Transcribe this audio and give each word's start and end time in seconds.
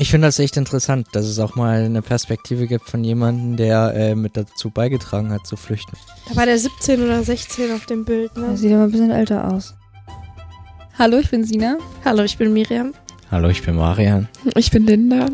Ich 0.00 0.12
finde 0.12 0.28
das 0.28 0.38
echt 0.38 0.56
interessant, 0.56 1.08
dass 1.10 1.24
es 1.24 1.40
auch 1.40 1.56
mal 1.56 1.82
eine 1.82 2.02
Perspektive 2.02 2.68
gibt 2.68 2.88
von 2.88 3.02
jemandem, 3.02 3.56
der 3.56 3.94
äh, 3.96 4.14
mit 4.14 4.36
dazu 4.36 4.70
beigetragen 4.70 5.32
hat, 5.32 5.44
zu 5.44 5.56
flüchten. 5.56 5.96
Da 6.28 6.36
war 6.36 6.46
der 6.46 6.56
17 6.56 7.02
oder 7.02 7.24
16 7.24 7.72
auf 7.72 7.84
dem 7.86 8.04
Bild, 8.04 8.36
ne? 8.36 8.46
Er 8.46 8.56
sieht 8.56 8.72
aber 8.72 8.84
ein 8.84 8.92
bisschen 8.92 9.10
älter 9.10 9.52
aus. 9.52 9.74
Hallo, 10.96 11.18
ich 11.18 11.28
bin 11.30 11.42
Sina. 11.42 11.78
Hallo, 12.04 12.22
ich 12.22 12.38
bin 12.38 12.52
Miriam. 12.52 12.94
Hallo, 13.32 13.48
ich 13.48 13.60
bin 13.60 13.74
Marian. 13.74 14.28
Ich 14.54 14.70
bin 14.70 14.86
Linda. 14.86 15.26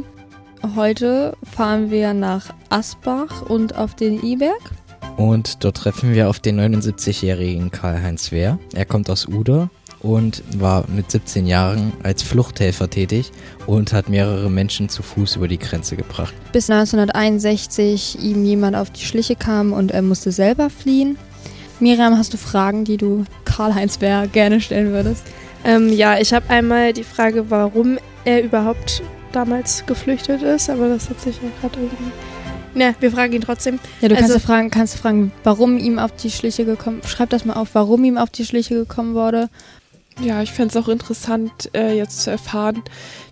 Heute 0.74 1.36
fahren 1.54 1.90
wir 1.90 2.14
nach 2.14 2.46
Asbach 2.70 3.42
und 3.42 3.76
auf 3.76 3.94
den 3.94 4.22
Iberg. 4.22 4.70
Und 5.18 5.62
dort 5.62 5.76
treffen 5.76 6.14
wir 6.14 6.30
auf 6.30 6.40
den 6.40 6.58
79-jährigen 6.58 7.70
Karl-Heinz 7.70 8.32
Wehr. 8.32 8.58
Er 8.72 8.86
kommt 8.86 9.10
aus 9.10 9.28
Uder 9.28 9.68
und 10.04 10.42
war 10.58 10.84
mit 10.94 11.10
17 11.10 11.46
Jahren 11.46 11.92
als 12.02 12.22
Fluchthelfer 12.22 12.90
tätig 12.90 13.32
und 13.66 13.92
hat 13.94 14.08
mehrere 14.10 14.50
Menschen 14.50 14.90
zu 14.90 15.02
Fuß 15.02 15.36
über 15.36 15.48
die 15.48 15.58
Grenze 15.58 15.96
gebracht. 15.96 16.34
Bis 16.52 16.68
1961 16.70 18.22
ihm 18.22 18.44
jemand 18.44 18.76
auf 18.76 18.90
die 18.90 19.04
Schliche 19.04 19.34
kam 19.34 19.72
und 19.72 19.90
er 19.92 20.02
musste 20.02 20.30
selber 20.30 20.68
fliehen. 20.68 21.16
Miriam, 21.80 22.16
hast 22.18 22.32
du 22.34 22.36
Fragen, 22.36 22.84
die 22.84 22.98
du 22.98 23.24
Karl-Heinz 23.46 24.00
Wehr 24.00 24.28
gerne 24.30 24.60
stellen 24.60 24.92
würdest? 24.92 25.24
Ähm, 25.64 25.90
ja, 25.90 26.18
ich 26.18 26.34
habe 26.34 26.48
einmal 26.50 26.92
die 26.92 27.02
Frage, 27.02 27.50
warum 27.50 27.98
er 28.26 28.44
überhaupt 28.44 29.02
damals 29.32 29.84
geflüchtet 29.86 30.42
ist, 30.42 30.68
aber 30.68 30.88
das 30.88 31.08
hat 31.08 31.20
sich 31.20 31.36
ja 31.36 31.48
gerade 31.60 31.80
irgendwie. 31.80 32.12
Ne, 32.74 32.94
wir 33.00 33.10
fragen 33.10 33.32
ihn 33.32 33.40
trotzdem. 33.40 33.78
Ja, 34.00 34.08
du 34.08 34.16
kannst, 34.16 34.30
Also- 34.30 34.40
ja 34.40 34.46
fragen, 34.46 34.70
kannst 34.70 34.94
du 34.94 34.98
fragen, 34.98 35.32
warum 35.44 35.78
ihm 35.78 35.98
auf 35.98 36.12
die 36.16 36.30
Schliche 36.30 36.64
gekommen, 36.66 37.00
schreib 37.06 37.30
das 37.30 37.44
mal 37.44 37.54
auf, 37.54 37.70
warum 37.72 38.04
ihm 38.04 38.18
auf 38.18 38.30
die 38.30 38.44
Schliche 38.44 38.74
gekommen 38.74 39.14
wurde. 39.14 39.48
Ja, 40.20 40.42
ich 40.42 40.52
fände 40.52 40.76
es 40.78 40.82
auch 40.82 40.88
interessant, 40.88 41.70
äh, 41.74 41.96
jetzt 41.96 42.22
zu 42.22 42.30
erfahren, 42.30 42.82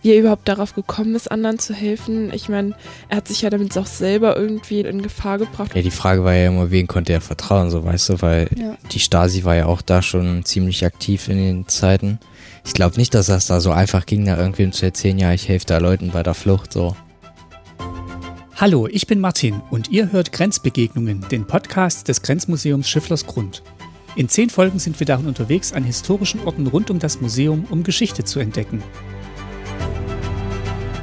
wie 0.03 0.11
er 0.13 0.19
überhaupt 0.19 0.49
darauf 0.49 0.75
gekommen 0.75 1.15
ist, 1.15 1.31
anderen 1.31 1.61
zu 1.61 1.73
helfen. 1.75 2.33
Ich 2.35 2.49
meine, 2.49 2.75
er 3.09 3.19
hat 3.19 3.29
sich 3.29 3.43
ja 3.43 3.51
damit 3.51 3.77
auch 3.79 3.87
selber 3.87 4.37
irgendwie 4.37 4.81
in 4.81 5.01
Gefahr 5.01 5.39
gebracht. 5.39 5.77
Ja, 5.77 5.83
die 5.83 5.93
Frage 5.93 6.25
war 6.25 6.35
ja 6.35 6.49
immer, 6.49 6.73
wen 6.73 6.89
konnte 6.89 7.13
er 7.13 7.21
vertrauen, 7.21 7.71
so 7.71 7.85
weißt 7.85 8.09
du, 8.09 8.23
weil 8.23 8.49
Ja. 8.57 8.77
die 8.91 8.99
Stasi 8.99 9.45
war 9.45 9.55
ja 9.55 9.67
auch 9.67 9.81
da 9.81 10.03
schon 10.03 10.45
ziemlich 10.45 10.85
aktiv 10.85 11.29
in 11.29 11.37
den 11.37 11.69
Zeiten. 11.69 12.19
Ich 12.65 12.73
glaube 12.75 12.97
nicht, 12.97 13.15
dass 13.15 13.27
das 13.27 13.47
da 13.47 13.61
so 13.61 13.71
einfach 13.71 14.05
ging, 14.05 14.27
da 14.27 14.37
irgendwem 14.37 14.73
zu 14.73 14.85
erzählen, 14.85 15.19
ja, 15.19 15.33
ich 15.33 15.49
helfe 15.49 15.67
da 15.67 15.79
Leuten 15.79 16.11
bei 16.11 16.25
der 16.25 16.35
Flucht, 16.35 16.73
so. 16.73 16.97
Hallo, 18.57 18.87
ich 18.89 19.07
bin 19.07 19.19
Martin 19.21 19.61
und 19.71 19.91
ihr 19.91 20.13
hört 20.13 20.33
Grenzbegegnungen, 20.33 21.25
den 21.31 21.47
Podcast 21.47 22.09
des 22.09 22.23
Grenzmuseums 22.23 22.89
Schifflers 22.89 23.27
Grund. 23.27 23.63
In 24.15 24.29
zehn 24.29 24.51
Folgen 24.51 24.79
sind 24.79 25.01
wir 25.01 25.07
darin 25.07 25.27
unterwegs 25.27 25.73
an 25.73 25.85
historischen 25.85 26.41
Orten 26.45 26.67
rund 26.67 26.91
um 26.91 26.99
das 26.99 27.23
Museum, 27.23 27.65
um 27.71 27.83
Geschichte 27.83 28.25
zu 28.25 28.41
entdecken. 28.41 28.83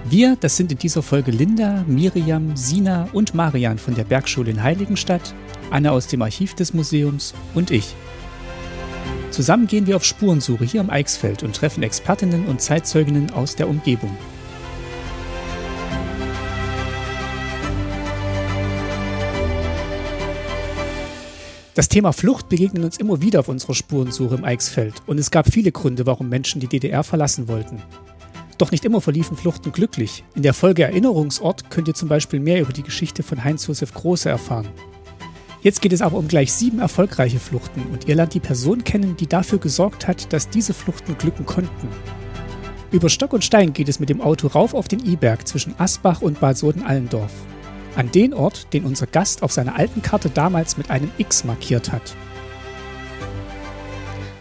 Wir, 0.07 0.37
das 0.39 0.57
sind 0.57 0.71
in 0.71 0.77
dieser 0.77 1.01
Folge 1.01 1.31
Linda, 1.31 1.83
Miriam, 1.87 2.55
Sina 2.55 3.07
und 3.13 3.33
Marian 3.33 3.79
von 3.79 3.95
der 3.95 4.03
Bergschule 4.03 4.51
in 4.51 4.61
Heiligenstadt, 4.61 5.33
Anna 5.71 5.89
aus 5.91 6.07
dem 6.07 6.21
Archiv 6.21 6.53
des 6.53 6.73
Museums 6.73 7.33
und 7.55 7.71
ich. 7.71 7.95
Zusammen 9.31 9.67
gehen 9.67 9.87
wir 9.87 9.95
auf 9.95 10.05
Spurensuche 10.05 10.65
hier 10.65 10.81
am 10.81 10.89
Eichsfeld 10.89 11.41
und 11.43 11.55
treffen 11.55 11.83
Expertinnen 11.83 12.45
und 12.45 12.61
Zeitzeuginnen 12.61 13.31
aus 13.31 13.55
der 13.55 13.69
Umgebung. 13.69 14.15
Das 21.75 21.87
Thema 21.87 22.13
Flucht 22.13 22.49
begegnet 22.49 22.83
uns 22.83 22.97
immer 22.97 23.21
wieder 23.21 23.41
auf 23.41 23.47
unserer 23.47 23.75
Spurensuche 23.75 24.35
im 24.35 24.43
Eichsfeld 24.43 24.95
und 25.05 25.19
es 25.19 25.31
gab 25.31 25.51
viele 25.51 25.71
Gründe, 25.71 26.05
warum 26.05 26.27
Menschen 26.27 26.59
die 26.59 26.67
DDR 26.67 27.03
verlassen 27.03 27.47
wollten. 27.47 27.81
Doch 28.57 28.71
nicht 28.71 28.83
immer 28.85 28.99
verliefen 28.99 29.37
Fluchten 29.37 29.71
glücklich. 29.71 30.23
In 30.35 30.41
der 30.41 30.53
Folge 30.53 30.83
Erinnerungsort 30.83 31.69
könnt 31.69 31.87
ihr 31.87 31.93
zum 31.93 32.09
Beispiel 32.09 32.39
mehr 32.39 32.59
über 32.59 32.73
die 32.73 32.83
Geschichte 32.83 33.23
von 33.23 33.43
Heinz-Josef 33.43 33.93
Große 33.93 34.27
erfahren. 34.27 34.67
Jetzt 35.61 35.81
geht 35.81 35.93
es 35.93 36.01
aber 36.01 36.17
um 36.17 36.27
gleich 36.27 36.51
sieben 36.51 36.79
erfolgreiche 36.79 37.39
Fluchten 37.39 37.83
und 37.91 38.07
ihr 38.07 38.15
lernt 38.15 38.33
die 38.33 38.39
Person 38.39 38.83
kennen, 38.83 39.15
die 39.15 39.27
dafür 39.27 39.59
gesorgt 39.59 40.07
hat, 40.07 40.33
dass 40.33 40.49
diese 40.49 40.73
Fluchten 40.73 41.17
glücken 41.17 41.45
konnten. 41.45 41.87
Über 42.91 43.09
Stock 43.09 43.33
und 43.33 43.43
Stein 43.43 43.73
geht 43.73 43.87
es 43.87 43.99
mit 43.99 44.09
dem 44.09 44.21
Auto 44.21 44.47
rauf 44.47 44.73
auf 44.73 44.87
den 44.87 45.05
Iberg 45.05 45.47
zwischen 45.47 45.75
Asbach 45.77 46.21
und 46.21 46.39
Bad 46.39 46.57
Soden-Allendorf. 46.57 47.31
An 47.99 48.09
den 48.13 48.33
Ort, 48.33 48.67
den 48.71 48.85
unser 48.85 49.07
Gast 49.07 49.43
auf 49.43 49.51
seiner 49.51 49.75
alten 49.75 50.01
Karte 50.01 50.29
damals 50.29 50.77
mit 50.77 50.89
einem 50.89 51.11
X 51.17 51.43
markiert 51.43 51.91
hat. 51.91 52.15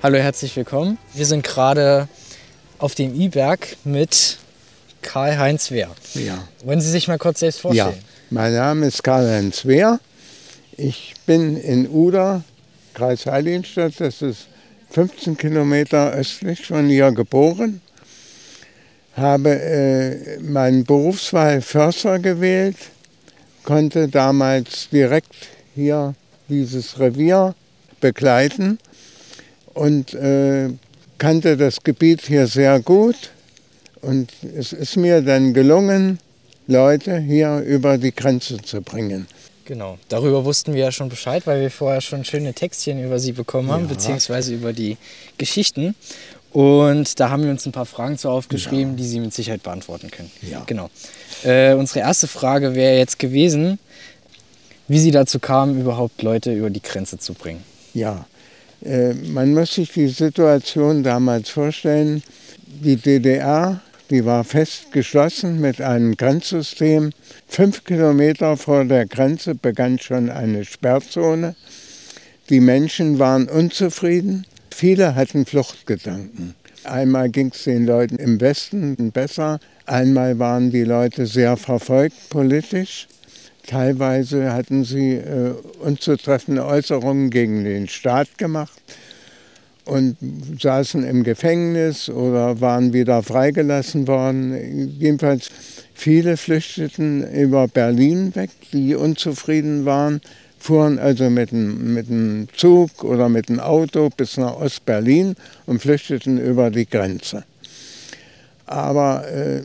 Hallo, 0.00 0.16
herzlich 0.16 0.54
willkommen. 0.54 0.96
Wir 1.12 1.26
sind 1.26 1.42
gerade 1.42 2.06
auf 2.78 2.94
dem 2.94 3.20
I-Berg 3.20 3.76
mit 3.82 4.38
Karl-Heinz 5.02 5.72
Wehr. 5.72 5.90
Ja. 6.14 6.38
Wollen 6.62 6.80
Sie 6.80 6.88
sich 6.88 7.08
mal 7.08 7.18
kurz 7.18 7.40
selbst 7.40 7.56
ja, 7.56 7.86
vorstellen? 7.86 8.04
mein 8.30 8.54
Name 8.54 8.86
ist 8.86 9.02
Karl-Heinz 9.02 9.66
Wehr. 9.66 9.98
Ich 10.76 11.14
bin 11.26 11.56
in 11.56 11.88
Uda, 11.90 12.44
Kreis 12.94 13.26
Heiligenstadt, 13.26 13.94
das 13.98 14.22
ist 14.22 14.46
15 14.90 15.36
Kilometer 15.36 16.12
östlich 16.12 16.64
von 16.64 16.86
hier 16.86 17.10
geboren. 17.10 17.80
Habe 19.16 19.50
äh, 19.50 20.38
meinen 20.38 20.84
Berufswahl 20.84 21.60
Förster 21.60 22.20
gewählt, 22.20 22.76
konnte 23.68 24.08
damals 24.08 24.88
direkt 24.90 25.34
hier 25.74 26.14
dieses 26.48 26.98
Revier 26.98 27.54
begleiten 28.00 28.78
und 29.74 30.14
äh, 30.14 30.70
kannte 31.18 31.58
das 31.58 31.82
Gebiet 31.84 32.22
hier 32.22 32.46
sehr 32.46 32.80
gut. 32.80 33.28
Und 34.00 34.32
es 34.56 34.72
ist 34.72 34.96
mir 34.96 35.20
dann 35.20 35.52
gelungen, 35.52 36.18
Leute 36.66 37.18
hier 37.18 37.58
über 37.58 37.98
die 37.98 38.14
Grenze 38.14 38.56
zu 38.56 38.80
bringen. 38.80 39.26
Genau. 39.66 39.98
Darüber 40.08 40.46
wussten 40.46 40.72
wir 40.72 40.84
ja 40.84 40.90
schon 40.92 41.10
Bescheid, 41.10 41.46
weil 41.46 41.60
wir 41.60 41.70
vorher 41.70 42.00
schon 42.00 42.24
schöne 42.24 42.54
Textchen 42.54 43.04
über 43.04 43.18
Sie 43.18 43.32
bekommen 43.32 43.70
haben, 43.70 43.82
Ja. 43.82 43.88
beziehungsweise 43.88 44.54
über 44.54 44.72
die 44.72 44.96
Geschichten. 45.36 45.94
Und 46.52 47.20
da 47.20 47.30
haben 47.30 47.44
wir 47.44 47.50
uns 47.50 47.66
ein 47.66 47.72
paar 47.72 47.86
Fragen 47.86 48.16
zu 48.16 48.30
aufgeschrieben, 48.30 48.96
die 48.96 49.04
Sie 49.04 49.20
mit 49.20 49.34
Sicherheit 49.34 49.62
beantworten 49.62 50.10
können. 50.10 50.30
Ja. 50.42 50.62
Genau. 50.66 50.88
Äh, 51.44 51.74
unsere 51.74 52.00
erste 52.00 52.26
Frage 52.26 52.74
wäre 52.74 52.96
jetzt 52.96 53.18
gewesen, 53.18 53.78
wie 54.88 54.98
Sie 54.98 55.10
dazu 55.10 55.38
kamen, 55.38 55.78
überhaupt 55.78 56.22
Leute 56.22 56.52
über 56.52 56.70
die 56.70 56.82
Grenze 56.82 57.18
zu 57.18 57.34
bringen. 57.34 57.62
Ja, 57.92 58.26
äh, 58.84 59.12
man 59.12 59.52
muss 59.52 59.74
sich 59.74 59.92
die 59.92 60.08
Situation 60.08 61.02
damals 61.02 61.50
vorstellen. 61.50 62.22
Die 62.66 62.96
DDR, 62.96 63.80
die 64.10 64.24
war 64.24 64.44
fest 64.44 64.92
geschlossen 64.92 65.60
mit 65.60 65.80
einem 65.80 66.16
Grenzsystem. 66.16 67.10
Fünf 67.46 67.84
Kilometer 67.84 68.56
vor 68.56 68.84
der 68.84 69.06
Grenze 69.06 69.54
begann 69.54 69.98
schon 69.98 70.30
eine 70.30 70.64
Sperrzone. 70.64 71.54
Die 72.48 72.60
Menschen 72.60 73.18
waren 73.18 73.48
unzufrieden. 73.48 74.46
Viele 74.78 75.16
hatten 75.16 75.44
Fluchtgedanken. 75.44 76.54
Einmal 76.84 77.30
ging 77.30 77.50
es 77.52 77.64
den 77.64 77.84
Leuten 77.84 78.14
im 78.14 78.40
Westen 78.40 79.10
besser, 79.10 79.58
einmal 79.86 80.38
waren 80.38 80.70
die 80.70 80.84
Leute 80.84 81.26
sehr 81.26 81.56
verfolgt 81.56 82.14
politisch. 82.30 83.08
Teilweise 83.66 84.52
hatten 84.52 84.84
sie 84.84 85.14
äh, 85.14 85.54
unzutreffende 85.80 86.64
Äußerungen 86.64 87.30
gegen 87.30 87.64
den 87.64 87.88
Staat 87.88 88.38
gemacht 88.38 88.80
und 89.84 90.16
saßen 90.60 91.02
im 91.02 91.24
Gefängnis 91.24 92.08
oder 92.08 92.60
waren 92.60 92.92
wieder 92.92 93.24
freigelassen 93.24 94.06
worden. 94.06 94.94
Jedenfalls 94.96 95.50
viele 95.92 96.36
flüchteten 96.36 97.28
über 97.32 97.66
Berlin 97.66 98.32
weg, 98.36 98.50
die 98.72 98.94
unzufrieden 98.94 99.86
waren, 99.86 100.20
fuhren 100.68 100.98
also 100.98 101.30
mit 101.30 101.50
dem, 101.50 101.94
mit 101.94 102.10
dem 102.10 102.46
Zug 102.54 103.02
oder 103.02 103.30
mit 103.30 103.48
dem 103.48 103.58
Auto 103.58 104.10
bis 104.14 104.36
nach 104.36 104.54
Ostberlin 104.60 105.34
und 105.64 105.80
flüchteten 105.80 106.38
über 106.38 106.70
die 106.70 106.86
Grenze. 106.86 107.44
Aber 108.66 109.26
äh, 109.32 109.62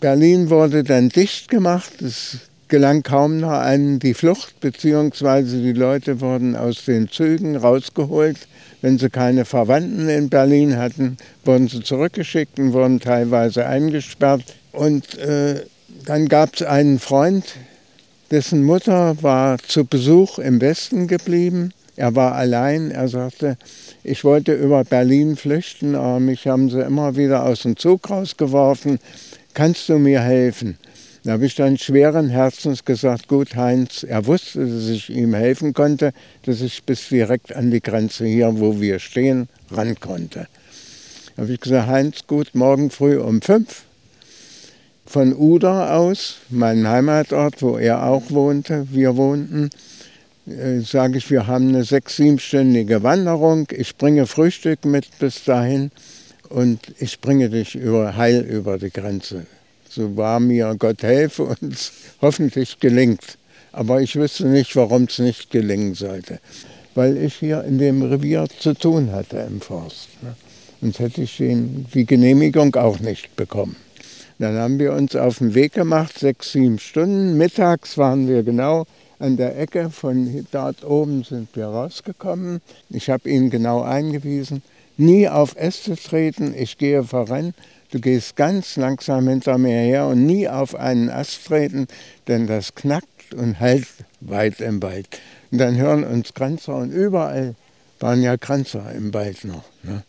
Berlin 0.00 0.50
wurde 0.50 0.84
dann 0.84 1.08
dicht 1.08 1.48
gemacht. 1.48 2.00
Es 2.00 2.38
gelang 2.68 3.02
kaum 3.02 3.40
noch 3.40 3.50
einen 3.50 3.98
die 3.98 4.14
Flucht, 4.14 4.60
beziehungsweise 4.60 5.60
die 5.60 5.72
Leute 5.72 6.20
wurden 6.20 6.54
aus 6.54 6.84
den 6.84 7.08
Zügen 7.10 7.56
rausgeholt. 7.56 8.38
Wenn 8.80 8.96
sie 8.96 9.10
keine 9.10 9.44
Verwandten 9.44 10.08
in 10.08 10.28
Berlin 10.28 10.76
hatten, 10.76 11.16
wurden 11.44 11.66
sie 11.66 11.82
zurückgeschickt 11.82 12.60
und 12.60 12.74
wurden 12.74 13.00
teilweise 13.00 13.66
eingesperrt. 13.66 14.44
Und 14.70 15.18
äh, 15.18 15.64
dann 16.04 16.28
gab 16.28 16.54
es 16.54 16.62
einen 16.62 17.00
Freund, 17.00 17.44
dessen 18.30 18.64
Mutter 18.64 19.22
war 19.22 19.58
zu 19.58 19.84
Besuch 19.84 20.38
im 20.38 20.60
Westen 20.60 21.06
geblieben. 21.06 21.72
Er 21.96 22.14
war 22.14 22.34
allein. 22.34 22.90
Er 22.90 23.08
sagte, 23.08 23.56
ich 24.02 24.24
wollte 24.24 24.54
über 24.54 24.84
Berlin 24.84 25.36
flüchten, 25.36 25.94
aber 25.94 26.20
mich 26.20 26.46
haben 26.46 26.68
sie 26.70 26.80
immer 26.80 27.16
wieder 27.16 27.44
aus 27.44 27.62
dem 27.62 27.76
Zug 27.76 28.10
rausgeworfen. 28.10 28.98
Kannst 29.54 29.88
du 29.88 29.98
mir 29.98 30.20
helfen? 30.20 30.78
Da 31.22 31.32
habe 31.32 31.46
ich 31.46 31.54
dann 31.54 31.78
schweren 31.78 32.28
Herzens 32.28 32.84
gesagt, 32.84 33.28
gut 33.28 33.56
Heinz, 33.56 34.02
er 34.02 34.26
wusste, 34.26 34.66
dass 34.66 34.88
ich 34.88 35.08
ihm 35.08 35.32
helfen 35.32 35.72
konnte, 35.72 36.12
dass 36.44 36.60
ich 36.60 36.82
bis 36.84 37.08
direkt 37.08 37.54
an 37.54 37.70
die 37.70 37.80
Grenze 37.80 38.26
hier, 38.26 38.58
wo 38.58 38.78
wir 38.78 38.98
stehen, 38.98 39.48
ran 39.70 39.98
konnte. 39.98 40.48
Da 41.34 41.42
habe 41.42 41.52
ich 41.52 41.60
gesagt, 41.60 41.88
Heinz, 41.88 42.26
gut, 42.26 42.54
morgen 42.54 42.90
früh 42.90 43.18
um 43.18 43.40
fünf 43.40 43.84
von 45.06 45.34
Uder 45.34 45.94
aus, 45.94 46.36
meinem 46.50 46.88
Heimatort, 46.88 47.62
wo 47.62 47.76
er 47.76 48.06
auch 48.06 48.30
wohnte, 48.30 48.86
wir 48.90 49.16
wohnten, 49.16 49.70
äh, 50.46 50.80
sage 50.80 51.18
ich, 51.18 51.30
wir 51.30 51.46
haben 51.46 51.68
eine 51.68 51.84
sechs-, 51.84 52.16
siebenstündige 52.16 53.02
Wanderung. 53.02 53.66
Ich 53.70 53.96
bringe 53.96 54.26
Frühstück 54.26 54.84
mit 54.84 55.06
bis 55.18 55.44
dahin 55.44 55.90
und 56.48 56.80
ich 56.98 57.20
bringe 57.20 57.50
dich 57.50 57.74
über, 57.74 58.16
heil 58.16 58.40
über 58.42 58.78
die 58.78 58.90
Grenze. 58.90 59.46
So 59.88 60.16
war 60.16 60.40
mir, 60.40 60.74
Gott 60.78 61.02
helfe 61.02 61.44
uns, 61.44 61.92
hoffentlich 62.20 62.80
gelingt. 62.80 63.38
Aber 63.72 64.00
ich 64.00 64.16
wüsste 64.16 64.46
nicht, 64.46 64.74
warum 64.76 65.04
es 65.04 65.18
nicht 65.18 65.50
gelingen 65.50 65.94
sollte. 65.94 66.40
Weil 66.94 67.16
ich 67.16 67.34
hier 67.34 67.64
in 67.64 67.78
dem 67.78 68.02
Revier 68.02 68.46
zu 68.58 68.74
tun 68.74 69.10
hatte 69.12 69.38
im 69.38 69.60
Forst. 69.60 70.08
Ne? 70.22 70.36
Sonst 70.80 70.98
hätte 71.00 71.22
ich 71.22 71.36
den, 71.38 71.86
die 71.92 72.04
Genehmigung 72.04 72.74
auch 72.76 73.00
nicht 73.00 73.34
bekommen. 73.36 73.76
Dann 74.38 74.56
haben 74.56 74.78
wir 74.78 74.92
uns 74.92 75.14
auf 75.14 75.38
den 75.38 75.54
Weg 75.54 75.74
gemacht, 75.74 76.18
sechs, 76.18 76.52
sieben 76.52 76.78
Stunden. 76.78 77.38
Mittags 77.38 77.96
waren 77.96 78.26
wir 78.26 78.42
genau 78.42 78.84
an 79.18 79.36
der 79.36 79.58
Ecke. 79.58 79.90
Von 79.90 80.46
dort 80.50 80.84
oben 80.84 81.22
sind 81.22 81.48
wir 81.54 81.66
rausgekommen. 81.66 82.60
Ich 82.90 83.10
habe 83.10 83.30
ihn 83.30 83.50
genau 83.50 83.82
eingewiesen. 83.82 84.62
Nie 84.96 85.28
auf 85.28 85.56
Äste 85.56 85.96
treten, 85.96 86.54
ich 86.56 86.78
gehe 86.78 87.04
voran. 87.04 87.54
Du 87.90 88.00
gehst 88.00 88.34
ganz 88.34 88.76
langsam 88.76 89.28
hinter 89.28 89.56
mir 89.58 89.78
her 89.78 90.06
und 90.06 90.26
nie 90.26 90.48
auf 90.48 90.74
einen 90.74 91.10
Ast 91.10 91.46
treten, 91.46 91.86
denn 92.26 92.46
das 92.46 92.74
knackt 92.74 93.34
und 93.34 93.54
hält 93.54 93.86
weit 94.20 94.60
im 94.60 94.82
Wald. 94.82 95.08
Und 95.52 95.58
dann 95.58 95.76
hören 95.76 96.02
uns 96.02 96.34
Grenzer 96.34 96.76
und 96.76 96.90
überall 96.90 97.54
waren 98.00 98.22
ja 98.22 98.34
Grenzer 98.36 98.90
im 98.92 99.14
Wald 99.14 99.44
noch. 99.44 99.64
Ne? 99.82 100.02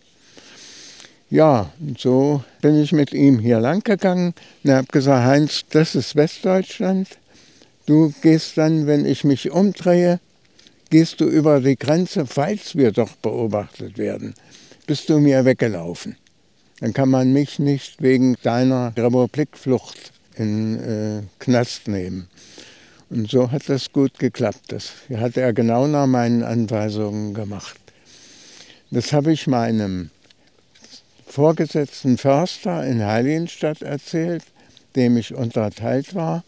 Ja, 1.31 1.71
und 1.79 1.99
so 1.99 2.43
bin 2.61 2.79
ich 2.79 2.91
mit 2.91 3.11
ihm 3.11 3.39
hier 3.39 3.59
lang 3.59 3.83
gegangen 3.83 4.35
und 4.63 4.71
habe 4.71 4.87
gesagt, 4.87 5.25
Heinz, 5.25 5.65
das 5.71 5.95
ist 5.95 6.15
Westdeutschland. 6.15 7.07
Du 7.87 8.13
gehst 8.21 8.57
dann, 8.57 8.85
wenn 8.85 9.05
ich 9.05 9.23
mich 9.23 9.49
umdrehe, 9.51 10.19
gehst 10.91 11.21
du 11.21 11.25
über 11.25 11.61
die 11.61 11.77
Grenze, 11.77 12.27
falls 12.27 12.75
wir 12.75 12.91
doch 12.91 13.15
beobachtet 13.15 13.97
werden, 13.97 14.35
bist 14.85 15.09
du 15.09 15.19
mir 15.19 15.45
weggelaufen. 15.45 16.15
Dann 16.79 16.93
kann 16.93 17.09
man 17.09 17.33
mich 17.33 17.57
nicht 17.57 18.01
wegen 18.03 18.35
deiner 18.43 18.93
Republikflucht 18.95 20.11
in 20.35 20.79
äh, 20.79 21.21
Knast 21.39 21.87
nehmen. 21.87 22.27
Und 23.09 23.31
so 23.31 23.51
hat 23.51 23.67
das 23.67 23.91
gut 23.91 24.19
geklappt. 24.19 24.61
Das 24.67 24.91
hat 25.15 25.37
er 25.37 25.53
genau 25.53 25.87
nach 25.87 26.07
meinen 26.07 26.43
Anweisungen 26.43 27.33
gemacht. 27.33 27.79
Das 28.91 29.13
habe 29.13 29.31
ich 29.31 29.47
meinem 29.47 30.11
vorgesetzten 31.35 32.17
Förster 32.17 32.85
in 32.85 33.05
Heiligenstadt 33.05 33.81
erzählt, 33.81 34.45
dem 34.95 35.17
ich 35.17 35.35
unterteilt 35.35 36.15
war. 36.15 36.45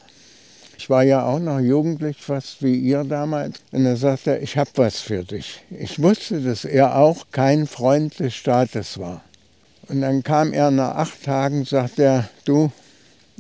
Ich 0.78 0.90
war 0.90 1.04
ja 1.04 1.26
auch 1.26 1.40
noch 1.40 1.60
jugendlich, 1.60 2.16
fast 2.22 2.64
wie 2.64 2.76
ihr 2.76 3.04
damals. 3.04 3.60
Und 3.74 3.86
er 3.86 3.98
sagte, 3.98 4.38
ich 4.38 4.58
habe 4.58 4.70
was 4.76 5.02
für 5.02 5.26
dich. 5.26 5.62
Ich 5.78 6.02
wusste, 6.02 6.40
dass 6.40 6.64
er 6.64 6.96
auch 6.96 7.26
kein 7.34 7.68
Freund 7.68 8.18
des 8.20 8.34
Staates 8.34 8.98
war. 8.98 9.24
Und 9.90 10.00
dann 10.00 10.24
kam 10.24 10.54
er 10.54 10.72
nach 10.72 10.96
acht 10.96 11.22
Tagen, 11.22 11.66
sagt 11.66 12.00
er, 12.00 12.30
du, 12.46 12.72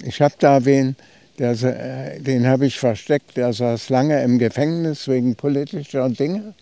ich 0.03 0.21
habe 0.21 0.35
da 0.39 0.65
wen, 0.65 0.97
der, 1.39 1.51
äh, 1.51 2.19
den 2.19 2.45
habe 2.45 2.65
ich 2.65 2.77
versteckt, 2.77 3.37
der 3.37 3.53
saß 3.53 3.87
lange 3.87 4.21
im 4.21 4.37
Gefängnis 4.37 5.07
wegen 5.07 5.37
politischer 5.37 6.09
Dinge. 6.09 6.55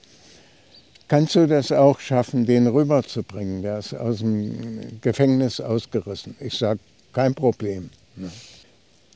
Kannst 1.07 1.35
du 1.35 1.47
das 1.47 1.71
auch 1.71 1.99
schaffen, 1.99 2.45
den 2.45 2.65
rüberzubringen? 2.67 3.61
Der 3.61 3.79
ist 3.79 3.93
aus 3.93 4.19
dem 4.19 4.99
Gefängnis 5.01 5.59
ausgerissen. 5.59 6.35
Ich 6.39 6.57
sage, 6.57 6.79
kein 7.13 7.35
Problem. 7.35 7.91
Ne? 8.15 8.31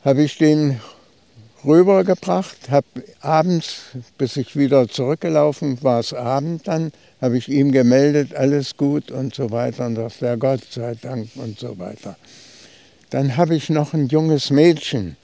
Habe 0.04 0.22
ich 0.22 0.38
den 0.38 0.80
rübergebracht, 1.66 2.70
habe 2.70 2.88
abends, 3.22 3.82
bis 4.18 4.38
ich 4.38 4.56
wieder 4.56 4.88
zurückgelaufen 4.88 5.82
war, 5.84 6.00
es 6.00 6.14
Abend 6.14 6.68
dann, 6.68 6.92
habe 7.22 7.38
ich 7.38 7.50
ihm 7.50 7.72
gemeldet, 7.72 8.34
alles 8.34 8.78
gut 8.78 9.12
und 9.12 9.36
so 9.36 9.52
weiter 9.52 9.86
und 9.86 9.96
das 9.96 10.20
der 10.20 10.38
Gott 10.38 10.64
sei 10.72 10.96
Dank 10.96 11.30
und 11.36 11.60
so 11.60 11.78
weiter. 11.80 12.16
Dann 13.10 13.36
habe 13.36 13.56
ich 13.56 13.70
noch 13.70 13.94
ein 13.94 14.08
junges 14.08 14.52
Mädchen, 14.52 15.18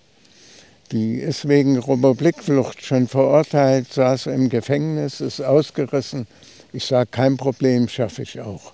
die 0.92 1.16
ist 1.16 1.48
wegen 1.48 1.80
Republikflucht 1.80 2.84
schon 2.84 3.08
verurteilt, 3.08 3.94
saß 3.94 4.28
im 4.28 4.50
Gefängnis, 4.50 5.22
ist 5.22 5.42
ausgerissen. 5.42 6.28
Ich 6.76 6.88
sage, 6.88 7.10
kein 7.10 7.38
Problem, 7.38 7.88
schaffe 7.88 8.24
ich 8.24 8.42
auch. 8.42 8.74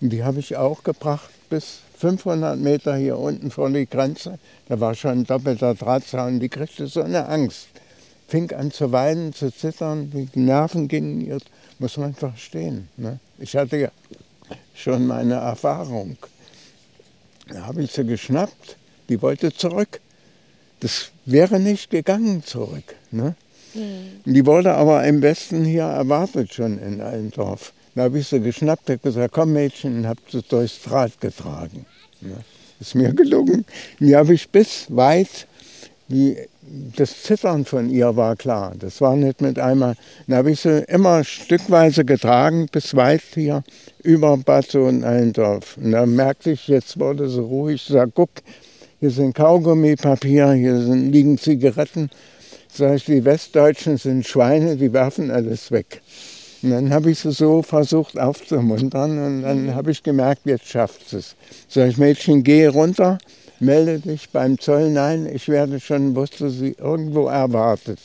Und 0.00 0.10
die 0.10 0.22
habe 0.22 0.38
ich 0.38 0.56
auch 0.56 0.84
gebracht 0.84 1.28
bis 1.50 1.80
500 1.98 2.56
Meter 2.56 2.94
hier 2.94 3.18
unten 3.18 3.50
vor 3.50 3.68
die 3.68 3.86
Grenze. 3.86 4.38
Da 4.68 4.78
war 4.78 4.94
schon 4.94 5.10
ein 5.10 5.24
doppelter 5.24 5.74
Drahtzaun. 5.74 6.38
Die 6.38 6.48
kriegte 6.48 6.86
so 6.86 7.02
eine 7.02 7.26
Angst. 7.26 7.66
Fing 8.28 8.52
an 8.52 8.70
zu 8.70 8.92
weinen, 8.92 9.32
zu 9.32 9.50
zittern. 9.50 10.12
Die 10.12 10.38
Nerven 10.38 10.86
gingen 10.86 11.20
ihr. 11.20 11.38
Muss 11.80 11.96
man 11.96 12.14
verstehen. 12.14 12.88
Ne? 12.96 13.18
Ich 13.38 13.56
hatte 13.56 13.76
ja 13.76 13.90
schon 14.76 15.08
meine 15.08 15.34
Erfahrung. 15.34 16.16
Da 17.48 17.66
habe 17.66 17.82
ich 17.82 17.90
sie 17.90 18.06
geschnappt. 18.06 18.76
Die 19.08 19.20
wollte 19.20 19.52
zurück. 19.52 20.00
Das 20.78 21.10
wäre 21.24 21.58
nicht 21.58 21.90
gegangen 21.90 22.44
zurück. 22.44 22.94
Ne? 23.10 23.34
Mhm. 23.76 24.32
Die 24.32 24.46
wurde 24.46 24.74
aber 24.74 25.04
im 25.04 25.22
Westen 25.22 25.64
hier 25.64 25.84
erwartet 25.84 26.52
schon 26.54 26.78
in 26.78 27.00
einem 27.00 27.30
Dorf. 27.30 27.72
Da 27.94 28.04
habe 28.04 28.18
ich 28.18 28.28
sie 28.28 28.40
geschnappt, 28.40 28.90
habe 28.90 28.98
gesagt, 28.98 29.32
komm 29.32 29.52
Mädchen, 29.52 29.98
und 29.98 30.06
habe 30.06 30.20
sie 30.30 30.42
durchs 30.42 30.82
Draht 30.82 31.20
getragen. 31.20 31.86
Ja, 32.20 32.36
ist 32.80 32.94
mir 32.94 33.12
gelungen. 33.12 33.64
Die 34.00 34.14
habe 34.14 34.34
ich 34.34 34.48
bis 34.50 34.86
weit, 34.88 35.46
die, 36.08 36.36
das 36.96 37.22
Zittern 37.22 37.64
von 37.64 37.88
ihr 37.88 38.14
war 38.16 38.36
klar. 38.36 38.74
Das 38.78 39.00
war 39.00 39.16
nicht 39.16 39.40
mit 39.40 39.58
einmal. 39.58 39.94
Dann 40.26 40.36
habe 40.36 40.50
ich 40.50 40.60
sie 40.60 40.84
immer 40.88 41.24
stückweise 41.24 42.04
getragen, 42.04 42.66
bis 42.70 42.94
weit 42.94 43.22
hier 43.34 43.64
über 44.02 44.36
Bad 44.36 44.74
Allendorf. 44.74 45.78
Und 45.78 45.92
da 45.92 46.04
merkte 46.04 46.50
ich, 46.50 46.68
jetzt 46.68 46.98
wurde 46.98 47.28
sie 47.30 47.40
ruhig. 47.40 47.76
Ich 47.86 47.94
sage, 47.94 48.12
guck, 48.14 48.30
hier 49.00 49.10
sind 49.10 49.34
Kaugummipapier, 49.34 50.52
hier 50.52 50.80
sind, 50.80 51.12
liegen 51.12 51.38
Zigaretten. 51.38 52.10
Sag 52.76 52.96
ich, 52.96 53.06
die 53.06 53.24
Westdeutschen 53.24 53.96
sind 53.96 54.26
Schweine, 54.26 54.76
die 54.76 54.92
werfen 54.92 55.30
alles 55.30 55.70
weg. 55.70 56.02
Und 56.62 56.72
dann 56.72 56.92
habe 56.92 57.10
ich 57.10 57.20
sie 57.20 57.32
so 57.32 57.62
versucht 57.62 58.18
aufzumuntern 58.18 59.18
und 59.24 59.42
dann 59.42 59.74
habe 59.74 59.92
ich 59.92 60.02
gemerkt, 60.02 60.42
jetzt 60.44 60.66
schafft 60.66 61.10
es. 61.14 61.36
Sag 61.68 61.88
ich, 61.88 61.96
Mädchen, 61.96 62.42
geh 62.42 62.66
runter, 62.66 63.16
melde 63.60 64.00
dich 64.00 64.28
beim 64.28 64.58
Zoll. 64.58 64.90
Nein, 64.90 65.26
ich 65.32 65.48
werde 65.48 65.80
schon, 65.80 66.14
wusste 66.14 66.50
sie 66.50 66.76
irgendwo 66.78 67.28
erwartet. 67.28 67.98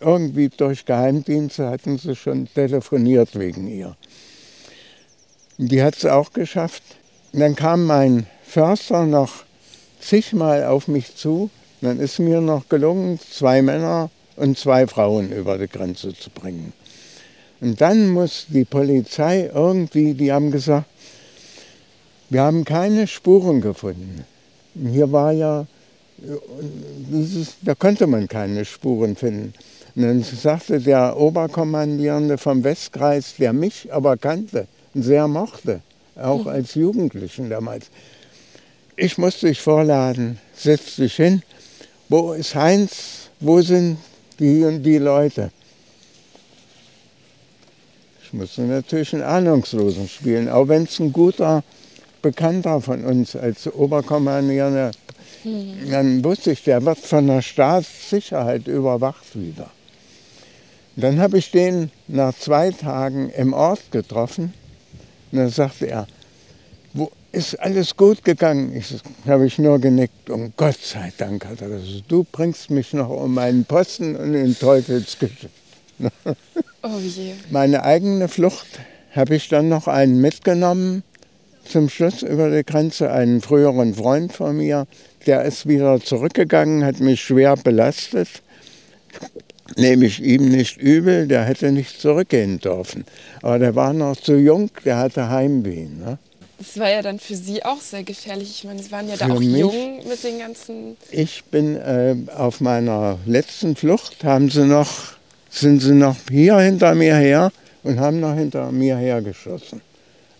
Irgendwie 0.00 0.48
durch 0.48 0.84
Geheimdienste 0.84 1.68
hatten 1.68 1.98
sie 1.98 2.16
schon 2.16 2.48
telefoniert 2.52 3.38
wegen 3.38 3.68
ihr. 3.68 3.94
Die 5.58 5.80
hat 5.80 5.96
es 5.96 6.06
auch 6.06 6.32
geschafft. 6.32 6.82
Und 7.32 7.38
dann 7.38 7.54
kam 7.54 7.86
mein 7.86 8.26
Förster 8.42 9.06
noch 9.06 9.44
zigmal 10.00 10.64
auf 10.64 10.88
mich 10.88 11.14
zu. 11.14 11.50
Dann 11.82 12.00
ist 12.00 12.18
mir 12.18 12.40
noch 12.40 12.68
gelungen, 12.68 13.18
zwei 13.30 13.60
Männer 13.62 14.10
und 14.36 14.58
zwei 14.58 14.86
Frauen 14.86 15.32
über 15.32 15.58
die 15.58 15.68
Grenze 15.68 16.14
zu 16.14 16.30
bringen. 16.30 16.72
Und 17.60 17.80
dann 17.80 18.08
muss 18.08 18.46
die 18.48 18.64
Polizei 18.64 19.50
irgendwie, 19.52 20.14
die 20.14 20.32
haben 20.32 20.50
gesagt, 20.50 20.86
wir 22.30 22.42
haben 22.42 22.64
keine 22.64 23.06
Spuren 23.06 23.60
gefunden. 23.60 24.24
Hier 24.74 25.12
war 25.12 25.32
ja, 25.32 25.66
dieses, 26.18 27.56
da 27.62 27.74
konnte 27.74 28.06
man 28.06 28.26
keine 28.26 28.64
Spuren 28.64 29.16
finden. 29.16 29.52
Und 29.94 30.02
dann 30.02 30.22
sagte 30.22 30.80
der 30.80 31.16
Oberkommandierende 31.18 32.38
vom 32.38 32.64
Westkreis, 32.64 33.34
der 33.38 33.52
mich 33.52 33.92
aber 33.92 34.16
kannte 34.16 34.66
und 34.94 35.02
sehr 35.02 35.28
mochte, 35.28 35.82
auch 36.16 36.46
als 36.46 36.74
Jugendlichen 36.74 37.50
damals, 37.50 37.86
ich 38.96 39.18
muss 39.18 39.40
dich 39.40 39.60
vorladen, 39.60 40.38
setz 40.54 40.96
dich 40.96 41.16
hin. 41.16 41.42
Wo 42.12 42.34
ist 42.34 42.54
Heinz? 42.54 43.30
Wo 43.40 43.62
sind 43.62 43.96
die 44.38 44.62
und 44.64 44.82
die 44.82 44.98
Leute? 44.98 45.50
Ich 48.22 48.34
musste 48.34 48.60
natürlich 48.60 49.14
einen 49.14 49.22
Ahnungslosen 49.22 50.06
spielen, 50.10 50.50
auch 50.50 50.68
wenn 50.68 50.82
es 50.82 51.00
ein 51.00 51.10
guter 51.10 51.64
Bekannter 52.20 52.82
von 52.82 53.06
uns 53.06 53.34
als 53.34 53.66
Oberkommandierender, 53.66 54.90
mhm. 55.42 55.90
dann 55.90 56.22
wusste 56.22 56.52
ich, 56.52 56.62
der 56.64 56.84
wird 56.84 56.98
von 56.98 57.28
der 57.28 57.40
Staatssicherheit 57.40 58.66
überwacht 58.66 59.34
wieder. 59.34 59.70
Dann 60.96 61.18
habe 61.18 61.38
ich 61.38 61.50
den 61.50 61.90
nach 62.08 62.36
zwei 62.36 62.72
Tagen 62.72 63.30
im 63.30 63.54
Ort 63.54 63.90
getroffen 63.90 64.52
und 65.30 65.38
dann 65.38 65.48
sagte 65.48 65.86
er, 65.86 66.06
ist 67.32 67.58
alles 67.60 67.96
gut 67.96 68.24
gegangen? 68.24 68.76
Ich 68.76 68.94
habe 69.26 69.46
ich 69.46 69.58
nur 69.58 69.78
genickt 69.78 70.30
und 70.30 70.56
Gott 70.56 70.78
sei 70.80 71.12
Dank 71.16 71.46
hat 71.46 71.62
er 71.62 71.68
gesagt, 71.68 72.04
du 72.08 72.24
bringst 72.30 72.70
mich 72.70 72.92
noch 72.92 73.08
um 73.08 73.34
meinen 73.34 73.64
Posten 73.64 74.14
und 74.16 74.34
in 74.34 74.56
Teufelsgeschäft. 74.56 75.50
Oh 76.84 76.98
je. 76.98 77.34
Meine 77.50 77.84
eigene 77.84 78.26
Flucht 78.26 78.66
habe 79.12 79.36
ich 79.36 79.48
dann 79.48 79.68
noch 79.68 79.86
einen 79.86 80.20
mitgenommen 80.20 81.04
zum 81.64 81.88
Schluss 81.88 82.22
über 82.22 82.50
die 82.50 82.64
Grenze, 82.64 83.12
einen 83.12 83.40
früheren 83.40 83.94
Freund 83.94 84.32
von 84.32 84.56
mir, 84.56 84.88
der 85.26 85.44
ist 85.44 85.68
wieder 85.68 86.00
zurückgegangen, 86.00 86.84
hat 86.84 86.98
mich 86.98 87.22
schwer 87.22 87.56
belastet. 87.56 88.28
Nehme 89.76 90.06
ich 90.06 90.20
ihm 90.20 90.48
nicht 90.48 90.76
übel, 90.78 91.28
der 91.28 91.44
hätte 91.44 91.70
nicht 91.70 92.00
zurückgehen 92.00 92.58
dürfen. 92.58 93.04
Aber 93.42 93.60
der 93.60 93.76
war 93.76 93.92
noch 93.92 94.16
zu 94.16 94.34
jung, 94.34 94.70
der 94.84 94.98
hatte 94.98 95.28
Heimweh. 95.28 95.86
Ne? 95.86 96.18
Das 96.62 96.78
war 96.78 96.88
ja 96.88 97.02
dann 97.02 97.18
für 97.18 97.34
Sie 97.34 97.64
auch 97.64 97.80
sehr 97.80 98.04
gefährlich. 98.04 98.50
Ich 98.58 98.64
meine, 98.64 98.80
Sie 98.80 98.92
waren 98.92 99.08
ja 99.08 99.16
da 99.16 99.28
auch 99.28 99.40
mich? 99.40 99.58
jung 99.58 100.06
mit 100.06 100.22
den 100.22 100.38
ganzen. 100.38 100.96
Ich 101.10 101.42
bin 101.44 101.74
äh, 101.74 102.14
auf 102.36 102.60
meiner 102.60 103.18
letzten 103.26 103.74
Flucht, 103.74 104.22
haben 104.22 104.48
sie 104.48 104.64
noch, 104.64 105.14
sind 105.50 105.80
sie 105.80 105.94
noch 105.94 106.14
hier 106.30 106.58
hinter 106.60 106.94
mir 106.94 107.16
her 107.16 107.50
und 107.82 107.98
haben 107.98 108.20
noch 108.20 108.36
hinter 108.36 108.70
mir 108.70 108.96
hergeschossen. 108.96 109.80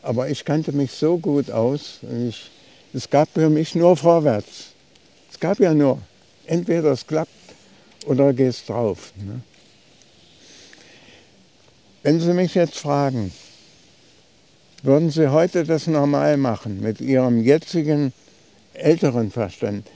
Aber 0.00 0.28
ich 0.28 0.44
kannte 0.44 0.70
mich 0.70 0.92
so 0.92 1.18
gut 1.18 1.50
aus. 1.50 1.98
Ich, 2.28 2.52
es 2.94 3.10
gab 3.10 3.28
für 3.34 3.50
mich 3.50 3.74
nur 3.74 3.96
vorwärts. 3.96 4.66
Es 5.32 5.40
gab 5.40 5.58
ja 5.58 5.74
nur, 5.74 5.98
entweder 6.46 6.92
es 6.92 7.04
klappt 7.04 7.32
oder 8.06 8.32
gehst 8.32 8.68
drauf. 8.68 9.12
Ne? 9.16 9.40
Wenn 12.04 12.20
Sie 12.20 12.32
mich 12.32 12.54
jetzt 12.54 12.78
fragen, 12.78 13.32
würden 14.82 15.10
Sie 15.10 15.28
heute 15.30 15.64
das 15.64 15.86
normal 15.86 16.36
machen 16.36 16.80
mit 16.80 17.00
Ihrem 17.00 17.42
jetzigen 17.42 18.12
älteren 18.74 19.30
Verstand? 19.30 19.86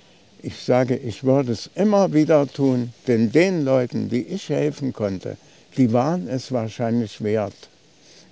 Ich 0.43 0.57
sage, 0.63 0.97
ich 0.97 1.25
würde 1.25 1.53
es 1.53 1.71
immer 1.75 2.13
wieder 2.13 2.47
tun, 2.47 2.93
denn 3.07 3.33
den 3.33 3.65
Leuten, 3.65 4.09
die 4.09 4.23
ich 4.23 4.49
helfen 4.49 4.93
konnte, 4.93 5.37
die 5.77 5.93
waren 5.93 6.29
es 6.29 6.53
wahrscheinlich 6.53 7.23
wert. 7.23 7.55